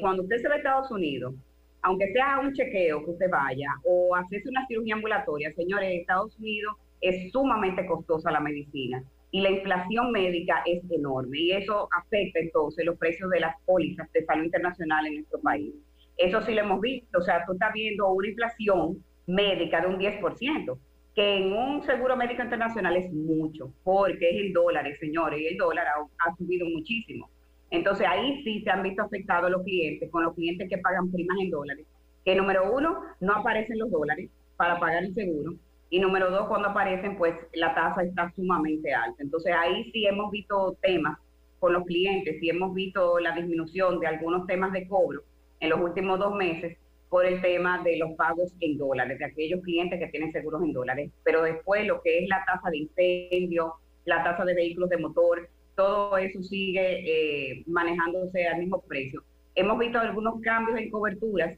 cuando 0.00 0.22
usted 0.22 0.36
se 0.38 0.48
va 0.48 0.54
a 0.54 0.58
Estados 0.58 0.90
Unidos, 0.92 1.34
aunque 1.82 2.12
sea 2.12 2.38
un 2.40 2.52
chequeo 2.52 3.04
que 3.04 3.10
usted 3.10 3.28
vaya 3.28 3.68
o 3.84 4.14
hacerse 4.14 4.48
una 4.48 4.64
cirugía 4.68 4.94
ambulatoria, 4.94 5.52
señores, 5.54 5.90
en 5.90 6.00
Estados 6.00 6.38
Unidos 6.38 6.76
es 7.00 7.32
sumamente 7.32 7.84
costosa 7.84 8.30
la 8.30 8.38
medicina 8.38 9.02
y 9.32 9.40
la 9.40 9.50
inflación 9.50 10.12
médica 10.12 10.62
es 10.64 10.88
enorme 10.88 11.38
y 11.40 11.52
eso 11.52 11.88
afecta 12.00 12.38
entonces 12.38 12.86
los 12.86 12.96
precios 12.96 13.30
de 13.30 13.40
las 13.40 13.56
pólizas 13.66 14.10
de 14.12 14.24
salud 14.24 14.44
internacional 14.44 15.04
en 15.08 15.14
nuestro 15.14 15.40
país. 15.40 15.74
Eso 16.16 16.40
sí 16.42 16.54
lo 16.54 16.60
hemos 16.60 16.80
visto, 16.80 17.18
o 17.18 17.22
sea, 17.22 17.44
tú 17.44 17.54
estás 17.54 17.72
viendo 17.72 18.08
una 18.12 18.28
inflación 18.28 19.04
médica 19.26 19.80
de 19.80 19.88
un 19.88 19.98
10%, 19.98 20.78
que 21.18 21.38
en 21.38 21.52
un 21.52 21.82
seguro 21.82 22.16
médico 22.16 22.44
internacional 22.44 22.94
es 22.94 23.12
mucho, 23.12 23.72
porque 23.82 24.30
es 24.30 24.36
el 24.36 24.52
dólar, 24.52 24.86
señores, 25.00 25.40
y 25.40 25.46
el 25.48 25.56
dólar 25.56 25.84
ha 25.88 26.36
subido 26.36 26.64
muchísimo. 26.68 27.28
Entonces 27.72 28.06
ahí 28.08 28.40
sí 28.44 28.62
se 28.62 28.70
han 28.70 28.84
visto 28.84 29.02
afectados 29.02 29.50
los 29.50 29.64
clientes, 29.64 30.08
con 30.12 30.22
los 30.22 30.36
clientes 30.36 30.68
que 30.70 30.78
pagan 30.78 31.10
primas 31.10 31.36
en 31.40 31.50
dólares, 31.50 31.84
que 32.24 32.36
número 32.36 32.72
uno, 32.72 33.02
no 33.18 33.32
aparecen 33.32 33.80
los 33.80 33.90
dólares 33.90 34.30
para 34.56 34.78
pagar 34.78 35.02
el 35.02 35.12
seguro, 35.12 35.54
y 35.90 35.98
número 35.98 36.30
dos, 36.30 36.46
cuando 36.46 36.68
aparecen, 36.68 37.18
pues 37.18 37.34
la 37.52 37.74
tasa 37.74 38.04
está 38.04 38.32
sumamente 38.36 38.94
alta. 38.94 39.20
Entonces 39.20 39.52
ahí 39.58 39.90
sí 39.90 40.06
hemos 40.06 40.30
visto 40.30 40.76
temas 40.82 41.18
con 41.58 41.72
los 41.72 41.84
clientes, 41.84 42.36
sí 42.38 42.48
hemos 42.48 42.72
visto 42.74 43.18
la 43.18 43.34
disminución 43.34 43.98
de 43.98 44.06
algunos 44.06 44.46
temas 44.46 44.72
de 44.72 44.86
cobro 44.86 45.24
en 45.58 45.70
los 45.70 45.80
últimos 45.80 46.20
dos 46.20 46.36
meses 46.36 46.78
por 47.08 47.24
el 47.24 47.40
tema 47.40 47.82
de 47.82 47.96
los 47.96 48.12
pagos 48.12 48.52
en 48.60 48.76
dólares, 48.76 49.18
de 49.18 49.24
aquellos 49.24 49.62
clientes 49.62 49.98
que 49.98 50.08
tienen 50.08 50.32
seguros 50.32 50.62
en 50.62 50.72
dólares. 50.72 51.10
Pero 51.24 51.42
después 51.42 51.86
lo 51.86 52.02
que 52.02 52.18
es 52.18 52.28
la 52.28 52.44
tasa 52.44 52.70
de 52.70 52.78
incendio, 52.78 53.74
la 54.04 54.22
tasa 54.22 54.44
de 54.44 54.54
vehículos 54.54 54.90
de 54.90 54.98
motor, 54.98 55.48
todo 55.74 56.18
eso 56.18 56.42
sigue 56.42 57.52
eh, 57.52 57.62
manejándose 57.66 58.46
al 58.46 58.58
mismo 58.58 58.80
precio. 58.82 59.22
Hemos 59.54 59.78
visto 59.78 59.98
algunos 59.98 60.40
cambios 60.40 60.78
en 60.78 60.90
coberturas 60.90 61.56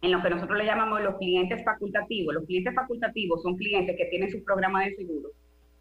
en 0.00 0.10
lo 0.10 0.22
que 0.22 0.30
nosotros 0.30 0.58
le 0.58 0.64
llamamos 0.64 1.02
los 1.02 1.16
clientes 1.16 1.64
facultativos. 1.64 2.34
Los 2.34 2.44
clientes 2.46 2.74
facultativos 2.74 3.42
son 3.42 3.56
clientes 3.56 3.96
que 3.96 4.06
tienen 4.06 4.30
su 4.30 4.42
programa 4.42 4.84
de 4.84 4.96
seguro 4.96 5.30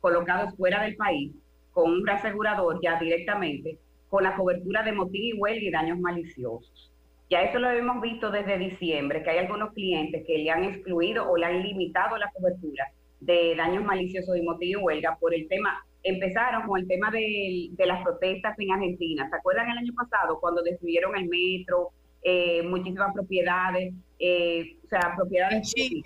colocados 0.01 0.55
fuera 0.57 0.83
del 0.83 0.95
país 0.95 1.31
con 1.71 1.91
un 1.91 2.09
asegurador 2.09 2.79
ya 2.81 2.99
directamente 2.99 3.77
con 4.09 4.23
la 4.23 4.35
cobertura 4.35 4.83
de 4.83 4.91
motín 4.91 5.23
y 5.23 5.33
huelga 5.33 5.61
y 5.61 5.71
daños 5.71 5.99
maliciosos. 5.99 6.90
Ya 7.31 7.43
eso 7.43 7.59
lo 7.59 7.71
hemos 7.71 8.01
visto 8.01 8.29
desde 8.29 8.57
diciembre, 8.57 9.23
que 9.23 9.29
hay 9.29 9.37
algunos 9.37 9.71
clientes 9.71 10.21
que 10.27 10.37
le 10.37 10.51
han 10.51 10.65
excluido 10.65 11.31
o 11.31 11.37
le 11.37 11.45
han 11.45 11.63
limitado 11.63 12.17
la 12.17 12.29
cobertura 12.29 12.91
de 13.21 13.55
daños 13.55 13.85
maliciosos 13.85 14.35
y 14.35 14.41
motín 14.41 14.71
y 14.71 14.75
huelga 14.75 15.15
por 15.17 15.33
el 15.33 15.47
tema 15.47 15.81
empezaron 16.03 16.67
con 16.67 16.79
el 16.79 16.87
tema 16.87 17.09
de, 17.09 17.69
las 17.77 18.03
protestas 18.03 18.57
en 18.59 18.71
Argentina. 18.71 19.29
¿Se 19.29 19.35
acuerdan 19.37 19.69
el 19.69 19.77
año 19.77 19.93
pasado 19.93 20.41
cuando 20.41 20.61
destruyeron 20.61 21.15
el 21.15 21.29
metro, 21.29 21.91
eh, 22.21 22.63
muchísimas 22.63 23.13
propiedades, 23.13 23.93
eh, 24.19 24.75
o 24.83 24.87
sea, 24.89 25.13
propiedades 25.15 25.55
en 25.55 25.63
Chile, 25.63 26.01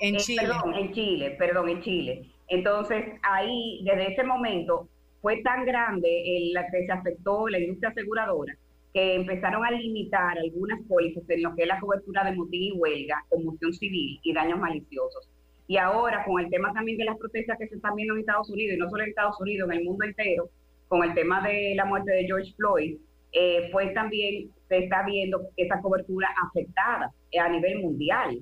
en 0.00 0.14
eh, 0.16 0.18
Chile. 0.18 0.42
Perdón, 0.42 0.74
en 0.74 0.92
Chile, 0.92 1.30
perdón, 1.38 1.68
en 1.70 1.80
Chile. 1.80 2.22
Entonces, 2.48 3.04
ahí, 3.22 3.80
desde 3.84 4.12
ese 4.12 4.24
momento, 4.24 4.86
fue 5.22 5.40
tan 5.42 5.64
grande 5.64 6.50
la 6.52 6.66
que 6.68 6.84
se 6.84 6.92
afectó 6.92 7.48
la 7.48 7.58
industria 7.58 7.88
aseguradora 7.88 8.54
que 8.92 9.14
empezaron 9.14 9.64
a 9.64 9.70
limitar 9.70 10.38
algunas 10.38 10.80
pólizas 10.86 11.24
en 11.28 11.42
lo 11.42 11.54
que 11.54 11.62
es 11.62 11.68
la 11.68 11.80
cobertura 11.80 12.24
de 12.24 12.36
motín 12.36 12.62
y 12.62 12.72
huelga, 12.72 13.24
conmoción 13.28 13.72
civil 13.72 14.20
y 14.22 14.34
daños 14.34 14.58
maliciosos. 14.58 15.28
Y 15.66 15.78
ahora 15.78 16.24
con 16.24 16.40
el 16.40 16.50
tema 16.50 16.72
también 16.72 16.98
de 16.98 17.04
las 17.04 17.16
protestas 17.16 17.56
que 17.58 17.68
se 17.68 17.76
están 17.76 17.94
viendo 17.94 18.14
en 18.14 18.20
Estados 18.20 18.50
Unidos, 18.50 18.76
y 18.76 18.78
no 18.78 18.90
solo 18.90 19.02
en 19.02 19.08
Estados 19.10 19.40
Unidos, 19.40 19.70
en 19.70 19.78
el 19.78 19.84
mundo 19.84 20.04
entero, 20.04 20.50
con 20.88 21.02
el 21.04 21.14
tema 21.14 21.40
de 21.46 21.74
la 21.74 21.86
muerte 21.86 22.12
de 22.12 22.24
George 22.24 22.52
Floyd, 22.56 22.98
eh, 23.32 23.70
pues 23.72 23.94
también 23.94 24.50
se 24.68 24.78
está 24.78 25.04
viendo 25.06 25.40
esa 25.56 25.80
cobertura 25.80 26.28
afectada 26.46 27.10
a 27.40 27.48
nivel 27.48 27.78
mundial, 27.78 28.38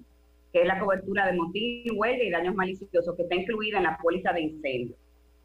que 0.52 0.62
es 0.62 0.66
la 0.66 0.80
cobertura 0.80 1.26
de 1.26 1.34
motín, 1.34 1.92
huelga 1.94 2.24
y 2.24 2.30
daños 2.30 2.56
maliciosos, 2.56 3.14
que 3.16 3.22
está 3.22 3.36
incluida 3.36 3.78
en 3.78 3.84
la 3.84 3.98
póliza 3.98 4.32
de 4.32 4.40
incendio. 4.40 4.96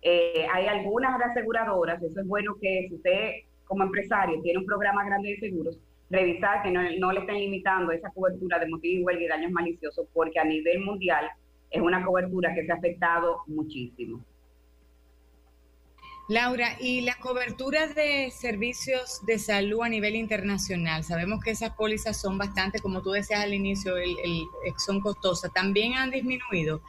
Eh, 0.01 0.47
hay 0.51 0.65
algunas 0.65 1.21
aseguradoras, 1.21 2.01
eso 2.01 2.19
es 2.19 2.27
bueno 2.27 2.55
que 2.59 2.87
si 2.89 2.95
usted 2.95 3.31
como 3.65 3.83
empresario 3.83 4.41
tiene 4.41 4.59
un 4.59 4.65
programa 4.65 5.05
grande 5.05 5.29
de 5.29 5.39
seguros, 5.39 5.79
revisar 6.09 6.63
que 6.63 6.71
no, 6.71 6.81
no 6.99 7.11
le 7.11 7.21
estén 7.21 7.35
limitando 7.35 7.91
esa 7.91 8.09
cobertura 8.11 8.59
de 8.59 8.67
motín, 8.67 9.05
huelga 9.05 9.23
y 9.23 9.27
daños 9.27 9.51
maliciosos, 9.51 10.07
porque 10.13 10.39
a 10.39 10.45
nivel 10.45 10.81
mundial 10.81 11.29
es 11.69 11.81
una 11.81 12.03
cobertura 12.05 12.53
que 12.53 12.65
se 12.65 12.71
ha 12.71 12.75
afectado 12.75 13.41
muchísimo. 13.47 14.23
Laura, 16.27 16.75
y 16.79 17.01
la 17.01 17.13
cobertura 17.19 17.85
de 17.87 18.31
servicios 18.31 19.21
de 19.27 19.37
salud 19.37 19.83
a 19.83 19.89
nivel 19.89 20.15
internacional, 20.15 21.03
sabemos 21.03 21.43
que 21.43 21.51
esas 21.51 21.75
pólizas 21.75 22.19
son 22.19 22.39
bastante, 22.39 22.79
como 22.79 23.03
tú 23.03 23.11
decías 23.11 23.41
al 23.41 23.53
inicio, 23.53 23.95
el, 23.97 24.15
son 24.83 25.01
costosas, 25.01 25.53
también 25.53 25.93
han 25.93 26.09
disminuido. 26.09 26.81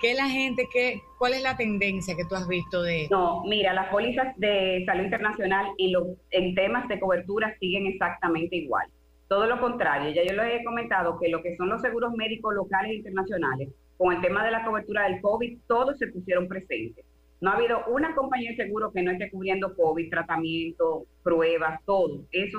¿Qué 0.00 0.14
la 0.14 0.28
gente, 0.28 0.68
qué, 0.72 1.00
cuál 1.18 1.34
es 1.34 1.42
la 1.42 1.56
tendencia 1.56 2.14
que 2.16 2.24
tú 2.24 2.34
has 2.34 2.46
visto 2.48 2.82
de 2.82 3.08
No, 3.10 3.42
mira, 3.44 3.72
las 3.72 3.88
pólizas 3.88 4.36
de 4.38 4.82
salud 4.86 5.04
internacional 5.04 5.66
y 5.76 5.90
los, 5.90 6.08
en 6.30 6.54
temas 6.54 6.88
de 6.88 7.00
cobertura 7.00 7.56
siguen 7.58 7.86
exactamente 7.86 8.56
igual. 8.56 8.86
Todo 9.28 9.46
lo 9.46 9.60
contrario, 9.60 10.10
ya 10.10 10.22
yo 10.22 10.34
les 10.34 10.60
he 10.60 10.64
comentado 10.64 11.18
que 11.18 11.28
lo 11.28 11.42
que 11.42 11.56
son 11.56 11.68
los 11.68 11.80
seguros 11.80 12.12
médicos 12.12 12.54
locales 12.54 12.92
e 12.92 12.96
internacionales 12.96 13.68
con 13.96 14.14
el 14.14 14.20
tema 14.20 14.44
de 14.44 14.50
la 14.50 14.64
cobertura 14.64 15.04
del 15.04 15.20
COVID, 15.20 15.58
todos 15.66 15.98
se 15.98 16.08
pusieron 16.08 16.48
presentes. 16.48 17.04
No 17.40 17.50
ha 17.50 17.56
habido 17.56 17.84
una 17.88 18.14
compañía 18.14 18.50
de 18.50 18.56
seguro 18.56 18.92
que 18.92 19.02
no 19.02 19.10
esté 19.10 19.30
cubriendo 19.30 19.74
COVID, 19.74 20.10
tratamiento, 20.10 21.04
pruebas, 21.22 21.80
todo. 21.84 22.24
Eso, 22.32 22.58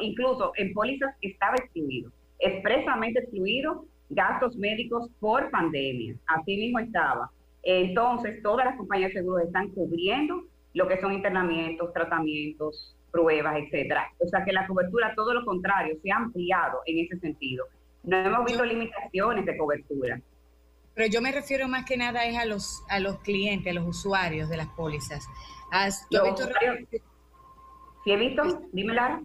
incluso 0.00 0.52
en 0.56 0.72
pólizas 0.72 1.14
estaba 1.20 1.56
excluido, 1.56 2.10
expresamente 2.38 3.20
excluido 3.20 3.86
gastos 4.10 4.56
médicos 4.56 5.10
por 5.20 5.50
pandemia. 5.50 6.16
Así 6.26 6.56
mismo 6.56 6.78
estaba. 6.78 7.30
Entonces, 7.62 8.42
todas 8.42 8.66
las 8.66 8.76
compañías 8.76 9.10
de 9.10 9.20
seguros 9.20 9.46
están 9.46 9.68
cubriendo 9.70 10.44
lo 10.74 10.88
que 10.88 11.00
son 11.00 11.12
internamientos, 11.12 11.92
tratamientos, 11.92 12.96
pruebas, 13.10 13.56
etcétera. 13.56 14.10
O 14.18 14.28
sea 14.28 14.44
que 14.44 14.52
la 14.52 14.66
cobertura, 14.66 15.14
todo 15.14 15.32
lo 15.32 15.44
contrario, 15.44 15.96
se 16.02 16.10
ha 16.10 16.16
ampliado 16.16 16.80
en 16.86 17.04
ese 17.04 17.18
sentido. 17.20 17.64
No 18.02 18.16
hemos 18.18 18.44
visto 18.44 18.64
limitaciones 18.64 19.46
de 19.46 19.56
cobertura. 19.56 20.20
Pero 20.94 21.08
yo 21.10 21.22
me 21.22 21.32
refiero 21.32 21.68
más 21.68 21.84
que 21.84 21.96
nada 21.96 22.24
es 22.24 22.36
a 22.36 22.44
los, 22.44 22.84
a 22.88 23.00
los 23.00 23.18
clientes, 23.20 23.70
a 23.70 23.74
los 23.74 23.86
usuarios 23.86 24.48
de 24.48 24.56
las 24.56 24.68
pólizas. 24.68 25.26
¿Has, 25.70 26.06
visto 26.10 26.48
¿Sí 28.04 28.12
he 28.12 28.16
visto? 28.16 28.62
Dime, 28.72 28.94
Lara. 28.94 29.22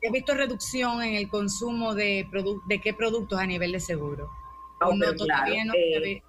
¿He 0.00 0.10
visto 0.10 0.34
reducción 0.34 1.02
en 1.02 1.14
el 1.14 1.28
consumo 1.28 1.94
de, 1.94 2.26
de 2.68 2.80
qué 2.80 2.94
productos 2.94 3.38
a 3.38 3.46
nivel 3.46 3.72
de 3.72 3.80
seguro? 3.80 4.30
No, 4.80 5.14
todavía 5.16 5.64
no 5.64 5.74
eh, 5.74 6.22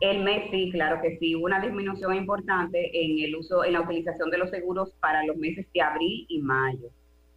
el 0.00 0.22
mes 0.22 0.50
sí, 0.50 0.70
claro 0.72 1.02
que 1.02 1.18
sí, 1.18 1.36
hubo 1.36 1.44
una 1.44 1.60
disminución 1.60 2.14
importante 2.14 2.90
en 2.94 3.18
el 3.22 3.36
uso, 3.36 3.64
en 3.64 3.74
la 3.74 3.82
utilización 3.82 4.30
de 4.30 4.38
los 4.38 4.48
seguros 4.48 4.94
para 4.98 5.22
los 5.24 5.36
meses 5.36 5.66
de 5.74 5.82
abril 5.82 6.24
y 6.28 6.40
mayo. 6.40 6.88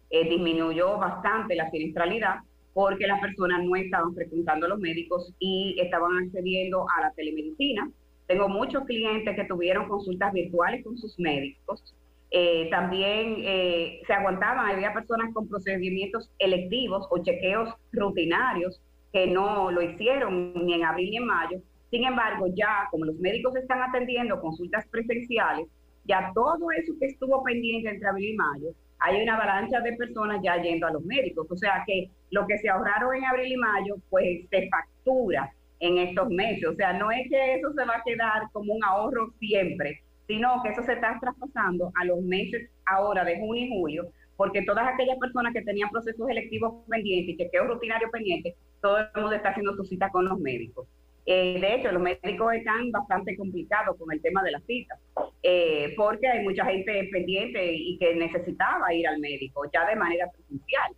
Eh, 0.08 0.26
disminuyó 0.30 0.96
bastante 0.96 1.54
la 1.56 1.70
siniestralidad, 1.70 2.36
porque 2.72 3.06
las 3.06 3.20
personas 3.20 3.62
no 3.64 3.76
estaban 3.76 4.14
frecuentando 4.14 4.64
a 4.64 4.70
los 4.70 4.78
médicos 4.78 5.34
y 5.38 5.76
estaban 5.78 6.16
accediendo 6.24 6.86
a 6.96 7.02
la 7.02 7.12
telemedicina. 7.12 7.90
Tengo 8.26 8.48
muchos 8.48 8.84
clientes 8.84 9.36
que 9.36 9.44
tuvieron 9.44 9.86
consultas 9.86 10.32
virtuales 10.32 10.82
con 10.82 10.96
sus 10.96 11.18
médicos. 11.18 11.94
Eh, 12.36 12.68
también 12.68 13.36
eh, 13.44 14.02
se 14.08 14.12
aguantaban, 14.12 14.68
había 14.68 14.92
personas 14.92 15.32
con 15.32 15.48
procedimientos 15.48 16.32
electivos 16.40 17.06
o 17.10 17.22
chequeos 17.22 17.72
rutinarios 17.92 18.82
que 19.12 19.28
no 19.28 19.70
lo 19.70 19.80
hicieron 19.80 20.52
ni 20.66 20.74
en 20.74 20.84
abril 20.84 21.10
ni 21.10 21.16
en 21.18 21.26
mayo. 21.26 21.58
Sin 21.90 22.04
embargo, 22.04 22.46
ya 22.52 22.88
como 22.90 23.04
los 23.04 23.14
médicos 23.20 23.54
están 23.54 23.82
atendiendo 23.82 24.40
consultas 24.40 24.84
presenciales, 24.88 25.68
ya 26.06 26.32
todo 26.34 26.72
eso 26.72 26.92
que 26.98 27.06
estuvo 27.06 27.40
pendiente 27.44 27.88
entre 27.88 28.08
abril 28.08 28.30
y 28.30 28.36
mayo 28.36 28.74
hay 29.04 29.22
una 29.22 29.34
avalancha 29.34 29.80
de 29.80 29.92
personas 29.92 30.40
ya 30.42 30.60
yendo 30.60 30.86
a 30.86 30.92
los 30.92 31.04
médicos. 31.04 31.46
O 31.50 31.56
sea 31.56 31.84
que 31.86 32.08
lo 32.30 32.46
que 32.46 32.58
se 32.58 32.68
ahorraron 32.68 33.14
en 33.14 33.24
abril 33.26 33.52
y 33.52 33.56
mayo, 33.56 33.96
pues 34.08 34.48
se 34.48 34.68
factura 34.68 35.52
en 35.80 35.98
estos 35.98 36.30
meses. 36.30 36.64
O 36.64 36.74
sea, 36.74 36.94
no 36.94 37.10
es 37.10 37.28
que 37.28 37.54
eso 37.56 37.72
se 37.74 37.84
va 37.84 37.96
a 37.96 38.02
quedar 38.02 38.50
como 38.52 38.74
un 38.74 38.82
ahorro 38.82 39.30
siempre, 39.38 40.02
sino 40.26 40.62
que 40.62 40.70
eso 40.70 40.82
se 40.82 40.94
está 40.94 41.18
traspasando 41.20 41.92
a 41.94 42.04
los 42.04 42.20
meses 42.22 42.70
ahora 42.86 43.24
de 43.24 43.38
junio 43.38 43.64
y 43.64 43.68
julio, 43.68 44.08
porque 44.36 44.62
todas 44.62 44.86
aquellas 44.86 45.18
personas 45.18 45.52
que 45.52 45.62
tenían 45.62 45.90
procesos 45.90 46.28
electivos 46.28 46.84
pendientes 46.88 47.34
y 47.34 47.36
que 47.36 47.50
quedó 47.50 47.64
rutinario 47.64 48.10
pendiente, 48.10 48.54
todo 48.80 48.98
el 48.98 49.06
mundo 49.14 49.32
está 49.32 49.50
haciendo 49.50 49.74
su 49.74 49.84
cita 49.84 50.10
con 50.10 50.24
los 50.24 50.38
médicos. 50.38 50.86
Eh, 51.26 51.58
de 51.58 51.74
hecho, 51.74 51.90
los 51.92 52.02
médicos 52.02 52.52
están 52.54 52.90
bastante 52.90 53.36
complicados 53.36 53.96
con 53.96 54.12
el 54.12 54.20
tema 54.20 54.42
de 54.42 54.50
las 54.52 54.62
citas, 54.64 54.98
eh, 55.42 55.94
porque 55.96 56.28
hay 56.28 56.42
mucha 56.42 56.64
gente 56.66 57.08
pendiente 57.10 57.72
y 57.72 57.96
que 57.98 58.14
necesitaba 58.14 58.92
ir 58.92 59.06
al 59.06 59.20
médico 59.20 59.62
ya 59.72 59.86
de 59.86 59.96
manera 59.96 60.30
presencial. 60.30 60.92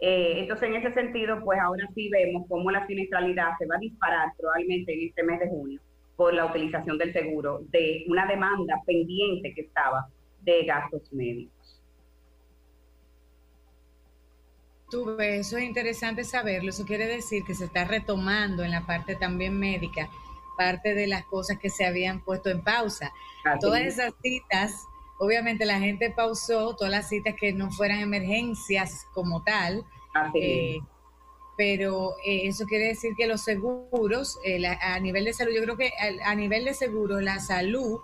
Eh, 0.00 0.34
entonces, 0.38 0.68
en 0.68 0.76
ese 0.76 0.92
sentido, 0.92 1.42
pues 1.44 1.58
ahora 1.60 1.86
sí 1.94 2.08
vemos 2.10 2.46
cómo 2.48 2.70
la 2.70 2.86
siniestralidad 2.86 3.52
se 3.58 3.66
va 3.66 3.76
a 3.76 3.78
disparar 3.78 4.28
probablemente 4.38 4.92
en 4.92 5.08
este 5.08 5.22
mes 5.22 5.40
de 5.40 5.48
junio 5.48 5.80
por 6.20 6.34
la 6.34 6.44
utilización 6.44 6.98
del 6.98 7.14
seguro 7.14 7.62
de 7.70 8.04
una 8.06 8.26
demanda 8.26 8.74
pendiente 8.84 9.54
que 9.54 9.62
estaba 9.62 10.06
de 10.42 10.66
gastos 10.66 11.10
médicos. 11.14 11.80
Tuve, 14.90 15.38
eso 15.38 15.56
es 15.56 15.64
interesante 15.64 16.24
saberlo. 16.24 16.68
Eso 16.68 16.84
quiere 16.84 17.06
decir 17.06 17.42
que 17.46 17.54
se 17.54 17.64
está 17.64 17.86
retomando 17.86 18.62
en 18.64 18.70
la 18.70 18.84
parte 18.84 19.16
también 19.16 19.58
médica 19.58 20.10
parte 20.58 20.94
de 20.94 21.06
las 21.06 21.24
cosas 21.24 21.58
que 21.58 21.70
se 21.70 21.86
habían 21.86 22.22
puesto 22.22 22.50
en 22.50 22.62
pausa. 22.62 23.10
Todas 23.58 23.80
esas 23.80 24.12
citas, 24.22 24.74
obviamente 25.18 25.64
la 25.64 25.78
gente 25.78 26.10
pausó 26.10 26.76
todas 26.76 26.90
las 26.90 27.08
citas 27.08 27.34
que 27.34 27.54
no 27.54 27.70
fueran 27.70 28.00
emergencias 28.00 29.06
como 29.14 29.42
tal. 29.42 29.86
Eh, 30.34 30.80
pero 31.60 32.16
eh, 32.24 32.48
eso 32.48 32.64
quiere 32.64 32.86
decir 32.86 33.12
que 33.14 33.26
los 33.26 33.42
seguros, 33.42 34.38
eh, 34.46 34.66
a 34.66 34.98
nivel 34.98 35.26
de 35.26 35.34
salud, 35.34 35.52
yo 35.54 35.62
creo 35.62 35.76
que 35.76 35.90
a, 36.24 36.34
nivel 36.34 36.64
de 36.64 36.72
seguros, 36.72 37.22
la 37.22 37.38
salud 37.38 37.98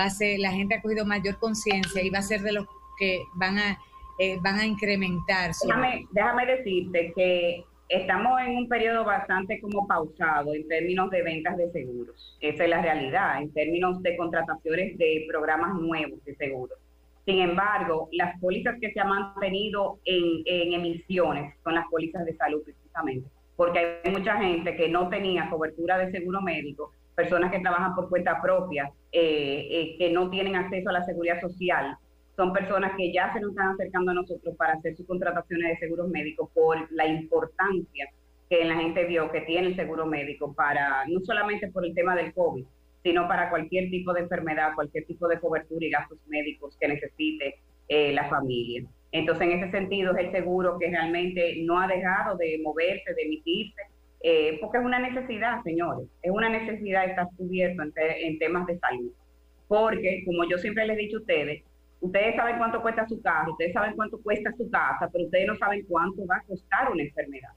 va 0.00 0.04
a 0.04 0.10
ser, 0.10 0.38
la 0.38 0.52
gente 0.52 0.76
ha 0.76 0.80
cogido 0.80 1.04
mayor 1.04 1.38
conciencia 1.38 2.02
y 2.02 2.08
va 2.08 2.20
a 2.20 2.22
ser 2.22 2.40
de 2.40 2.52
los 2.52 2.66
que 2.98 3.20
van 3.34 3.58
a 3.58 3.78
eh, 4.18 4.38
van 4.40 4.58
a 4.58 4.64
incrementar. 4.64 5.50
Déjame, 5.62 6.06
déjame 6.12 6.46
decirte 6.46 7.12
que 7.14 7.66
estamos 7.90 8.40
en 8.40 8.56
un 8.56 8.68
periodo 8.70 9.04
bastante 9.04 9.60
como 9.60 9.86
pausado 9.86 10.54
en 10.54 10.66
términos 10.66 11.10
de 11.10 11.22
ventas 11.22 11.58
de 11.58 11.70
seguros. 11.72 12.38
Esa 12.40 12.64
es 12.64 12.70
la 12.70 12.80
realidad, 12.80 13.42
en 13.42 13.52
términos 13.52 14.02
de 14.02 14.16
contrataciones 14.16 14.96
de 14.96 15.26
programas 15.28 15.74
nuevos 15.74 16.24
de 16.24 16.34
seguros. 16.36 16.78
Sin 17.26 17.40
embargo, 17.40 18.08
las 18.12 18.40
pólizas 18.40 18.76
que 18.80 18.90
se 18.94 19.00
han 19.00 19.08
mantenido 19.08 19.98
en, 20.06 20.42
en 20.46 20.72
emisiones 20.72 21.54
son 21.64 21.74
las 21.74 21.86
pólizas 21.90 22.24
de 22.24 22.34
salud 22.36 22.62
precisamente, 22.94 23.28
porque 23.56 24.00
hay 24.04 24.12
mucha 24.12 24.36
gente 24.36 24.76
que 24.76 24.88
no 24.88 25.08
tenía 25.08 25.50
cobertura 25.50 25.98
de 25.98 26.10
seguro 26.10 26.40
médico, 26.40 26.92
personas 27.14 27.50
que 27.52 27.60
trabajan 27.60 27.94
por 27.94 28.08
cuenta 28.08 28.40
propia, 28.40 28.90
eh, 29.12 29.68
eh, 29.70 29.96
que 29.98 30.12
no 30.12 30.30
tienen 30.30 30.56
acceso 30.56 30.88
a 30.90 30.92
la 30.92 31.04
seguridad 31.04 31.40
social 31.40 31.96
son 32.36 32.52
personas 32.52 32.92
que 32.96 33.12
ya 33.12 33.32
se 33.32 33.40
nos 33.40 33.50
están 33.50 33.68
acercando 33.68 34.10
a 34.10 34.14
nosotros 34.14 34.56
para 34.56 34.72
hacer 34.72 34.96
sus 34.96 35.06
contrataciones 35.06 35.68
de 35.68 35.76
seguros 35.78 36.08
médicos 36.08 36.50
por 36.52 36.90
la 36.90 37.06
importancia 37.06 38.08
que 38.50 38.64
la 38.64 38.74
gente 38.74 39.04
vio 39.04 39.30
que 39.30 39.42
tiene 39.42 39.68
el 39.68 39.76
seguro 39.76 40.04
médico 40.04 40.52
para, 40.52 41.06
no 41.06 41.20
solamente 41.20 41.70
por 41.70 41.86
el 41.86 41.94
tema 41.94 42.16
del 42.16 42.34
COVID, 42.34 42.64
sino 43.04 43.28
para 43.28 43.50
cualquier 43.50 43.88
tipo 43.88 44.12
de 44.12 44.22
enfermedad, 44.22 44.74
cualquier 44.74 45.06
tipo 45.06 45.28
de 45.28 45.38
cobertura 45.38 45.86
y 45.86 45.90
gastos 45.90 46.18
médicos 46.26 46.76
que 46.80 46.88
necesite 46.88 47.60
eh, 47.86 48.12
la 48.12 48.28
familia. 48.28 48.84
Entonces, 49.14 49.48
en 49.48 49.62
ese 49.62 49.70
sentido, 49.70 50.14
es 50.14 50.26
el 50.26 50.32
seguro 50.32 50.78
que 50.78 50.90
realmente 50.90 51.62
no 51.62 51.80
ha 51.80 51.86
dejado 51.86 52.36
de 52.36 52.60
moverse, 52.62 53.14
de 53.14 53.22
emitirse, 53.22 53.82
eh, 54.22 54.58
porque 54.60 54.78
es 54.78 54.84
una 54.84 54.98
necesidad, 54.98 55.62
señores, 55.62 56.08
es 56.20 56.30
una 56.30 56.48
necesidad 56.48 57.04
estar 57.04 57.28
cubierto 57.36 57.82
en, 57.82 57.92
en 57.96 58.38
temas 58.38 58.66
de 58.66 58.78
salud. 58.78 59.12
Porque, 59.68 60.22
como 60.26 60.44
yo 60.48 60.58
siempre 60.58 60.86
les 60.86 60.98
he 60.98 61.00
dicho 61.02 61.18
a 61.18 61.20
ustedes, 61.20 61.62
Ustedes 62.04 62.36
saben 62.36 62.58
cuánto 62.58 62.82
cuesta 62.82 63.08
su 63.08 63.22
carro, 63.22 63.52
ustedes 63.52 63.72
saben 63.72 63.94
cuánto 63.96 64.20
cuesta 64.20 64.52
su 64.58 64.70
casa, 64.70 65.08
pero 65.10 65.24
ustedes 65.24 65.46
no 65.46 65.56
saben 65.56 65.86
cuánto 65.88 66.26
va 66.26 66.36
a 66.36 66.42
costar 66.42 66.92
una 66.92 67.02
enfermedad. 67.02 67.52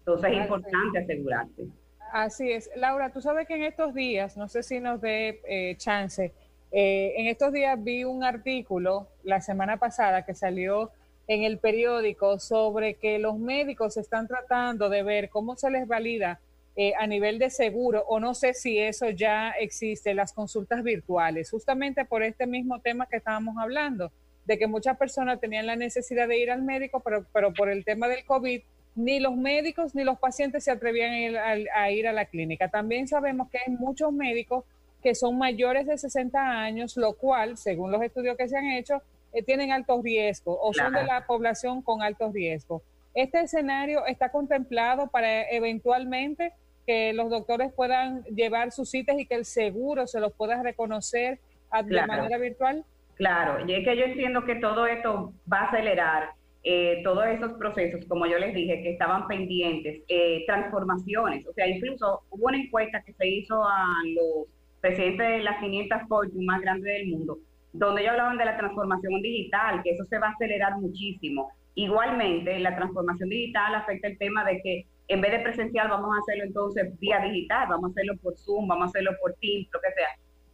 Entonces 0.00 0.32
es 0.32 0.36
importante 0.36 0.98
asegurarse. 0.98 1.66
Así 2.12 2.52
es. 2.52 2.70
Laura, 2.76 3.10
tú 3.10 3.22
sabes 3.22 3.48
que 3.48 3.54
en 3.54 3.64
estos 3.64 3.94
días, 3.94 4.36
no 4.36 4.48
sé 4.48 4.62
si 4.62 4.80
nos 4.80 5.00
dé 5.00 5.40
eh, 5.48 5.76
chance, 5.78 6.34
eh, 6.72 7.14
en 7.16 7.26
estos 7.26 7.52
días 7.52 7.82
vi 7.82 8.04
un 8.04 8.24
artículo 8.24 9.08
la 9.22 9.40
semana 9.40 9.78
pasada 9.78 10.24
que 10.24 10.34
salió 10.34 10.90
en 11.28 11.42
el 11.42 11.58
periódico 11.58 12.38
sobre 12.38 12.94
que 12.94 13.18
los 13.18 13.38
médicos 13.38 13.96
están 13.96 14.28
tratando 14.28 14.88
de 14.88 15.02
ver 15.02 15.28
cómo 15.28 15.56
se 15.56 15.70
les 15.70 15.86
valida 15.88 16.40
eh, 16.76 16.92
a 16.98 17.06
nivel 17.06 17.38
de 17.38 17.48
seguro, 17.48 18.04
o 18.06 18.20
no 18.20 18.34
sé 18.34 18.52
si 18.52 18.78
eso 18.78 19.08
ya 19.08 19.50
existe, 19.52 20.12
las 20.12 20.34
consultas 20.34 20.82
virtuales, 20.82 21.50
justamente 21.50 22.04
por 22.04 22.22
este 22.22 22.46
mismo 22.46 22.80
tema 22.80 23.06
que 23.06 23.16
estábamos 23.16 23.56
hablando, 23.58 24.12
de 24.44 24.58
que 24.58 24.66
muchas 24.66 24.98
personas 24.98 25.40
tenían 25.40 25.66
la 25.66 25.74
necesidad 25.74 26.28
de 26.28 26.38
ir 26.38 26.50
al 26.50 26.62
médico, 26.62 27.00
pero, 27.00 27.24
pero 27.32 27.54
por 27.54 27.70
el 27.70 27.84
tema 27.84 28.08
del 28.08 28.26
COVID, 28.26 28.60
ni 28.96 29.20
los 29.20 29.36
médicos 29.36 29.94
ni 29.94 30.04
los 30.04 30.18
pacientes 30.18 30.64
se 30.64 30.70
atrevían 30.70 31.36
a 31.74 31.90
ir 31.90 32.08
a, 32.08 32.12
la 32.12 32.24
clínica. 32.24 32.68
También 32.68 33.06
sabemos 33.06 33.48
que 33.50 33.58
hay 33.58 33.72
muchos 33.72 34.12
médicos 34.12 34.64
que 35.06 35.14
son 35.14 35.38
mayores 35.38 35.86
de 35.86 35.96
60 35.96 36.36
años, 36.36 36.96
lo 36.96 37.12
cual, 37.12 37.56
según 37.56 37.92
los 37.92 38.02
estudios 38.02 38.36
que 38.36 38.48
se 38.48 38.56
han 38.56 38.72
hecho, 38.72 39.00
eh, 39.32 39.40
tienen 39.40 39.70
alto 39.70 40.02
riesgo 40.02 40.58
o 40.60 40.74
son 40.74 40.92
de 40.92 41.04
la 41.04 41.24
población 41.28 41.80
con 41.80 42.02
alto 42.02 42.32
riesgo. 42.32 42.82
Este 43.14 43.38
escenario 43.38 44.04
está 44.06 44.32
contemplado 44.32 45.06
para 45.06 45.48
eventualmente 45.48 46.52
que 46.84 47.12
los 47.12 47.30
doctores 47.30 47.72
puedan 47.72 48.24
llevar 48.24 48.72
sus 48.72 48.90
citas 48.90 49.16
y 49.16 49.26
que 49.26 49.36
el 49.36 49.44
seguro 49.44 50.08
se 50.08 50.18
los 50.18 50.32
pueda 50.32 50.60
reconocer 50.60 51.38
de 51.84 52.04
manera 52.04 52.38
virtual? 52.38 52.84
Claro, 53.14 53.64
y 53.64 53.74
es 53.74 53.84
que 53.84 53.96
yo 53.96 54.06
entiendo 54.06 54.44
que 54.44 54.56
todo 54.56 54.88
esto 54.88 55.32
va 55.52 55.60
a 55.60 55.68
acelerar 55.68 56.30
eh, 56.64 57.00
todos 57.04 57.24
esos 57.26 57.52
procesos, 57.52 58.04
como 58.06 58.26
yo 58.26 58.38
les 58.38 58.52
dije, 58.52 58.82
que 58.82 58.90
estaban 58.90 59.28
pendientes, 59.28 60.02
eh, 60.08 60.42
transformaciones. 60.48 61.46
O 61.46 61.52
sea, 61.52 61.68
incluso 61.68 62.24
hubo 62.28 62.46
una 62.46 62.58
encuesta 62.58 63.04
que 63.04 63.12
se 63.12 63.28
hizo 63.28 63.62
a 63.62 63.86
los 64.04 64.48
presidentes 64.80 65.28
de 65.28 65.42
las 65.42 65.58
500 65.60 66.02
Fortune 66.08 66.44
más 66.44 66.60
grandes 66.60 66.92
del 66.92 67.08
mundo, 67.08 67.38
donde 67.72 68.02
ellos 68.02 68.12
hablaban 68.12 68.38
de 68.38 68.44
la 68.44 68.56
transformación 68.56 69.20
digital, 69.22 69.82
que 69.82 69.90
eso 69.90 70.04
se 70.04 70.18
va 70.18 70.28
a 70.28 70.30
acelerar 70.30 70.78
muchísimo. 70.78 71.50
Igualmente, 71.74 72.58
la 72.58 72.74
transformación 72.74 73.28
digital 73.28 73.74
afecta 73.74 74.08
el 74.08 74.18
tema 74.18 74.44
de 74.44 74.60
que 74.62 74.86
en 75.08 75.20
vez 75.20 75.32
de 75.32 75.40
presencial 75.40 75.88
vamos 75.88 76.10
a 76.16 76.20
hacerlo 76.20 76.44
entonces 76.44 76.98
vía 76.98 77.20
digital, 77.20 77.68
vamos 77.68 77.90
a 77.90 77.92
hacerlo 77.92 78.16
por 78.22 78.36
Zoom, 78.36 78.66
vamos 78.66 78.86
a 78.86 78.88
hacerlo 78.88 79.12
por 79.20 79.34
Teams, 79.34 79.68
lo 79.72 79.80
que 79.80 79.92
sea. 79.92 80.08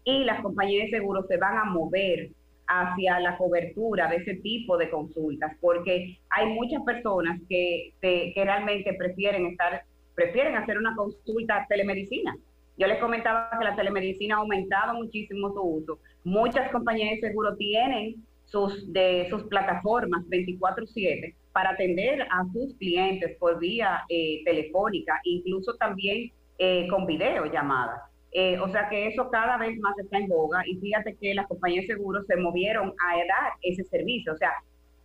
Y 0.05 0.25
las 0.25 0.41
compañías 0.41 0.91
de 0.91 0.99
seguros 0.99 1.27
se 1.29 1.37
van 1.37 1.57
a 1.57 1.65
mover 1.65 2.31
hacia 2.67 3.21
la 3.21 3.37
cobertura 3.37 4.09
de 4.09 4.17
ese 4.17 4.35
tipo 4.37 4.77
de 4.77 4.91
consultas, 4.91 5.57
porque 5.61 6.19
hay 6.31 6.47
muchas 6.49 6.83
personas 6.83 7.41
que, 7.49 7.93
que 8.01 8.33
realmente 8.37 8.93
prefieren 8.95 9.47
estar, 9.47 9.83
prefieren 10.15 10.57
hacer 10.57 10.79
una 10.79 10.95
consulta 10.97 11.67
telemedicina. 11.69 12.37
Yo 12.83 12.89
les 12.89 12.99
comentaba 12.99 13.49
que 13.57 13.65
la 13.65 13.77
telemedicina 13.77 14.35
ha 14.35 14.39
aumentado 14.39 14.95
muchísimo 14.95 15.53
su 15.53 15.63
uso. 15.63 16.01
Muchas 16.25 16.69
compañías 16.73 17.11
de 17.13 17.29
seguro 17.29 17.55
tienen 17.55 18.17
sus, 18.45 18.93
de 18.93 19.29
sus 19.31 19.45
plataformas 19.45 20.25
24/7 20.29 21.33
para 21.53 21.71
atender 21.71 22.23
a 22.23 22.45
sus 22.53 22.75
clientes 22.79 23.37
por 23.39 23.61
vía 23.61 24.03
eh, 24.09 24.43
telefónica, 24.45 25.21
incluso 25.23 25.77
también 25.77 26.33
eh, 26.59 26.89
con 26.89 27.07
videollamadas. 27.07 28.03
Eh, 28.33 28.59
o 28.59 28.69
sea 28.69 28.89
que 28.89 29.07
eso 29.07 29.31
cada 29.31 29.59
vez 29.59 29.79
más 29.79 29.97
está 30.01 30.19
en 30.19 30.27
boga 30.27 30.67
y 30.67 30.75
fíjate 30.81 31.15
que 31.21 31.35
las 31.35 31.47
compañías 31.47 31.87
de 31.87 31.95
seguros 31.95 32.27
se 32.27 32.35
movieron 32.35 32.89
a 32.89 33.17
dar 33.17 33.53
ese 33.63 33.85
servicio. 33.85 34.33
O 34.33 34.37
sea, 34.37 34.51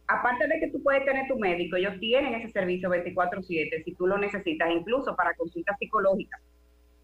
aparte 0.08 0.48
de 0.48 0.60
que 0.62 0.72
tú 0.72 0.82
puedes 0.82 1.06
tener 1.06 1.28
tu 1.28 1.38
médico, 1.38 1.76
ellos 1.76 2.00
tienen 2.00 2.34
ese 2.34 2.50
servicio 2.50 2.90
24/7 2.90 3.84
si 3.84 3.94
tú 3.94 4.08
lo 4.08 4.18
necesitas, 4.18 4.68
incluso 4.72 5.16
para 5.16 5.36
consultas 5.36 5.78
psicológicas, 5.78 6.42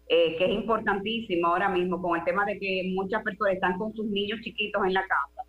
que 0.08 0.44
es 0.44 0.50
importantísimo 0.50 1.48
ahora 1.48 1.68
mismo 1.68 2.00
con 2.00 2.18
el 2.18 2.24
tema 2.24 2.44
de 2.44 2.58
que 2.58 2.92
muchas 2.94 3.22
personas 3.22 3.54
están 3.54 3.78
con 3.78 3.92
sus 3.94 4.06
niños 4.06 4.40
chiquitos 4.42 4.84
en 4.84 4.94
la 4.94 5.02
casa 5.02 5.44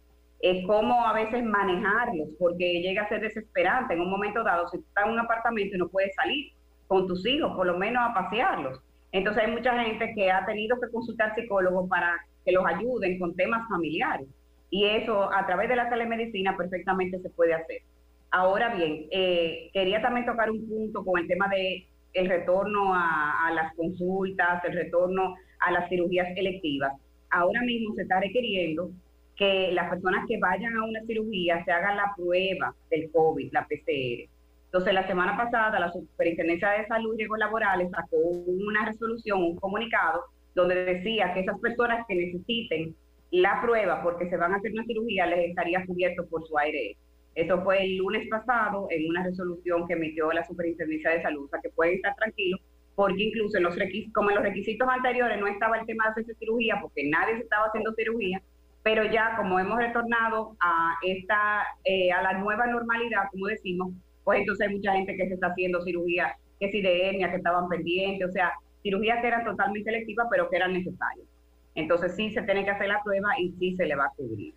es 0.46 0.66
cómo 0.68 1.06
a 1.08 1.14
veces 1.14 1.44
manejarlos, 1.44 2.30
porque 2.38 2.82
llega 2.82 3.02
a 3.04 3.10
ser 3.10 3.22
desesperante 3.22 3.96
en 3.96 4.02
un 4.02 4.12
momento 4.12 4.44
dado, 4.44 4.68
si 4.70 4.78
tú 4.78 4.86
estás 4.88 5.06
en 5.06 5.14
un 5.14 5.20
apartamento 5.20 5.76
y 5.76 5.80
no 5.80 5.88
puedes 5.88 6.14
salir 6.14 6.52
con 6.88 7.08
tus 7.08 7.26
hijos, 7.26 7.56
por 7.56 7.66
lo 7.66 7.78
menos 7.80 8.04
a 8.08 8.14
pasearlos. 8.14 8.80
Entonces 9.12 9.44
hay 9.44 9.52
mucha 9.52 9.82
gente 9.84 10.14
que 10.14 10.32
ha 10.32 10.46
tenido 10.46 10.80
que 10.80 10.92
consultar 10.92 11.34
psicólogos 11.34 11.90
para 11.90 12.16
que 12.46 12.52
los 12.52 12.64
ayuden 12.64 13.18
con 13.18 13.36
temas 13.36 13.68
familiares. 13.70 14.28
Y 14.70 14.86
eso 14.86 15.34
a 15.34 15.46
través 15.48 15.68
de 15.68 15.78
la 15.78 15.90
telemedicina 15.90 16.56
perfectamente 16.56 17.20
se 17.20 17.30
puede 17.32 17.56
hacer. 17.56 17.82
Ahora 18.30 18.76
bien, 18.76 19.08
eh, 19.10 19.70
quería 19.74 20.02
también 20.02 20.26
tocar 20.28 20.52
un 20.52 20.68
punto 20.68 21.04
con 21.04 21.20
el 21.20 21.28
tema 21.28 21.48
de 21.48 21.88
el 22.16 22.28
retorno 22.30 22.94
a, 22.94 23.52
las 23.54 23.76
consultas, 23.76 24.64
el 24.64 24.74
retorno 24.74 25.36
a 25.60 25.72
las 25.72 25.88
cirugías 25.90 26.28
electivas. 26.36 26.94
Ahora 27.30 27.62
mismo 27.62 27.94
se 27.96 28.04
está 28.04 28.20
requiriendo 28.20 28.90
que 29.36 29.72
las 29.74 29.90
personas 29.90 30.26
que 30.28 30.40
vayan 30.40 30.76
a 30.78 30.86
una 30.86 31.02
cirugía 31.06 31.64
se 31.66 31.72
hagan 31.72 31.98
la 31.98 32.14
prueba 32.16 32.74
del 32.90 33.12
COVID, 33.12 33.52
la 33.52 33.68
PCR. 33.68 34.30
Entonces, 34.66 34.94
la 34.94 35.08
semana 35.08 35.36
pasada, 35.38 35.80
la 35.80 35.92
Superintendencia 35.92 36.70
de 36.70 36.88
Salud 36.88 37.14
y 37.14 37.18
Riesgos 37.18 37.40
Laborales 37.40 37.92
sacó 37.92 38.18
una 38.18 38.86
resolución, 38.86 39.44
un 39.44 39.56
comunicado, 39.58 40.24
donde 40.54 40.86
decía 40.86 41.34
que 41.34 41.42
esas 41.42 41.60
personas 41.60 42.06
que 42.08 42.16
necesiten 42.16 42.96
la 43.32 43.62
prueba, 43.62 44.02
porque 44.02 44.30
se 44.30 44.38
van 44.38 44.54
a 44.54 44.58
hacer 44.58 44.72
una 44.72 44.86
cirugía, 44.86 45.26
les 45.26 45.50
estaría 45.50 45.86
cubierto 45.86 46.26
por 46.28 46.48
su 46.48 46.58
ARS. 46.58 46.98
Eso 47.36 47.62
fue 47.64 47.84
el 47.84 47.98
lunes 47.98 48.28
pasado 48.30 48.88
en 48.90 49.10
una 49.10 49.24
resolución 49.24 49.86
que 49.88 49.94
emitió 49.94 50.32
la 50.32 50.46
Superintendencia 50.46 51.12
de 51.12 51.22
Salud, 51.22 51.46
o 51.46 51.48
sea 51.50 51.60
que 51.62 51.70
pueden 51.70 51.96
estar 51.96 52.16
tranquilos, 52.16 52.62
porque 52.96 53.24
incluso 53.24 53.58
en 53.58 53.64
los 53.64 53.76
requisitos, 53.76 54.14
como 54.14 54.30
en 54.30 54.36
los 54.36 54.44
requisitos 54.46 54.88
anteriores 54.88 55.38
no 55.40 55.48
estaba 55.48 55.78
el 55.78 55.86
tema 55.86 56.06
de 56.06 56.12
hacerse 56.12 56.36
cirugía, 56.36 56.80
porque 56.82 57.10
nadie 57.10 57.36
se 57.36 57.44
estaba 57.44 57.68
haciendo 57.68 57.94
cirugía, 57.94 58.42
pero 58.84 59.04
ya 59.04 59.36
como 59.36 59.60
hemos 59.60 59.78
retornado 59.78 60.56
a 60.62 60.96
esta, 61.04 61.66
eh, 61.84 62.12
a 62.12 62.22
la 62.22 62.40
nueva 62.40 62.68
normalidad, 62.68 63.24
como 63.32 63.48
decimos, 63.48 63.92
pues 64.24 64.40
entonces 64.40 64.68
hay 64.68 64.76
mucha 64.76 64.94
gente 64.94 65.18
que 65.18 65.28
se 65.28 65.34
está 65.34 65.48
haciendo 65.48 65.82
cirugía, 65.82 66.36
que 66.60 66.72
si 66.72 66.82
de 66.82 67.10
hernia, 67.10 67.30
que 67.30 67.38
estaban 67.38 67.68
pendientes, 67.68 68.30
o 68.30 68.32
sea, 68.32 68.54
cirugías 68.82 69.20
que 69.20 69.28
eran 69.28 69.44
totalmente 69.44 69.90
electivas, 69.90 70.28
pero 70.32 70.50
que 70.50 70.56
eran 70.56 70.72
necesarias. 70.72 71.28
Entonces 71.76 72.16
sí 72.16 72.32
se 72.32 72.44
tiene 72.44 72.64
que 72.64 72.72
hacer 72.72 72.88
la 72.88 73.04
prueba 73.04 73.30
y 73.38 73.52
sí 73.60 73.76
se 73.76 73.86
le 73.86 73.96
va 73.96 74.06
a 74.06 74.14
cubrir. 74.16 74.54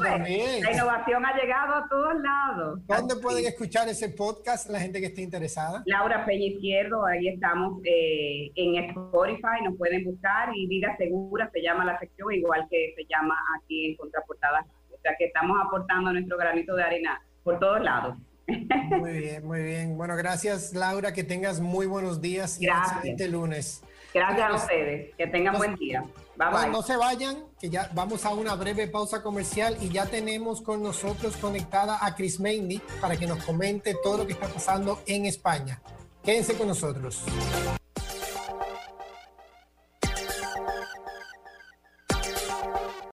también. 0.00 0.62
La 0.62 0.72
innovación 0.72 1.26
ha 1.26 1.36
llegado 1.36 1.74
a 1.74 1.88
todos 1.88 2.14
lados. 2.22 2.78
¿Dónde 2.86 3.16
pueden 3.16 3.46
escuchar 3.46 3.88
ese 3.88 4.10
podcast 4.10 4.70
la 4.70 4.78
gente 4.78 5.00
que 5.00 5.06
esté 5.06 5.22
interesada? 5.22 5.82
Laura 5.86 6.24
Peña 6.24 6.46
Izquierdo, 6.46 7.04
ahí 7.04 7.26
estamos 7.26 7.80
eh, 7.84 8.52
en 8.54 8.76
Spotify, 8.90 9.60
nos 9.64 9.76
pueden 9.76 10.04
buscar 10.04 10.50
y 10.54 10.68
Vida 10.68 10.96
Segura 10.96 11.50
se 11.52 11.60
llama 11.60 11.84
la 11.84 11.98
sección, 11.98 12.32
igual 12.32 12.68
que 12.70 12.94
se 12.96 13.04
llama 13.06 13.34
aquí 13.58 13.90
en 13.90 13.96
Contraportada. 13.96 14.64
O 14.90 14.98
sea 15.02 15.16
que 15.18 15.24
estamos 15.24 15.58
aportando 15.60 16.12
nuestro 16.12 16.38
granito 16.38 16.76
de 16.76 16.84
arena 16.84 17.20
por 17.42 17.58
todos 17.58 17.80
lados. 17.80 18.16
Muy 18.46 19.12
bien, 19.12 19.46
muy 19.46 19.62
bien. 19.62 19.96
Bueno, 19.96 20.16
gracias 20.16 20.72
Laura, 20.74 21.12
que 21.12 21.24
tengas 21.24 21.60
muy 21.60 21.86
buenos 21.86 22.20
días 22.20 22.60
y 22.60 22.66
gracias. 22.66 22.96
excelente 22.96 23.28
lunes. 23.28 23.82
Gracias 24.12 24.50
a 24.50 24.54
ustedes, 24.54 25.14
que 25.16 25.26
tengan 25.26 25.56
buen 25.56 25.74
día. 25.76 26.04
Bye, 26.36 26.48
bye. 26.50 26.70
No 26.70 26.82
se 26.82 26.96
vayan, 26.96 27.44
que 27.58 27.70
ya 27.70 27.90
vamos 27.94 28.26
a 28.26 28.30
una 28.34 28.54
breve 28.54 28.88
pausa 28.88 29.22
comercial 29.22 29.76
y 29.80 29.88
ya 29.88 30.06
tenemos 30.06 30.60
con 30.60 30.82
nosotros 30.82 31.36
conectada 31.36 32.04
a 32.04 32.14
Chris 32.14 32.40
Maindy 32.40 32.80
para 33.00 33.16
que 33.16 33.26
nos 33.26 33.42
comente 33.44 33.96
todo 34.02 34.18
lo 34.18 34.26
que 34.26 34.34
está 34.34 34.48
pasando 34.48 35.00
en 35.06 35.24
España. 35.26 35.80
Quédense 36.22 36.54
con 36.54 36.68
nosotros. 36.68 37.24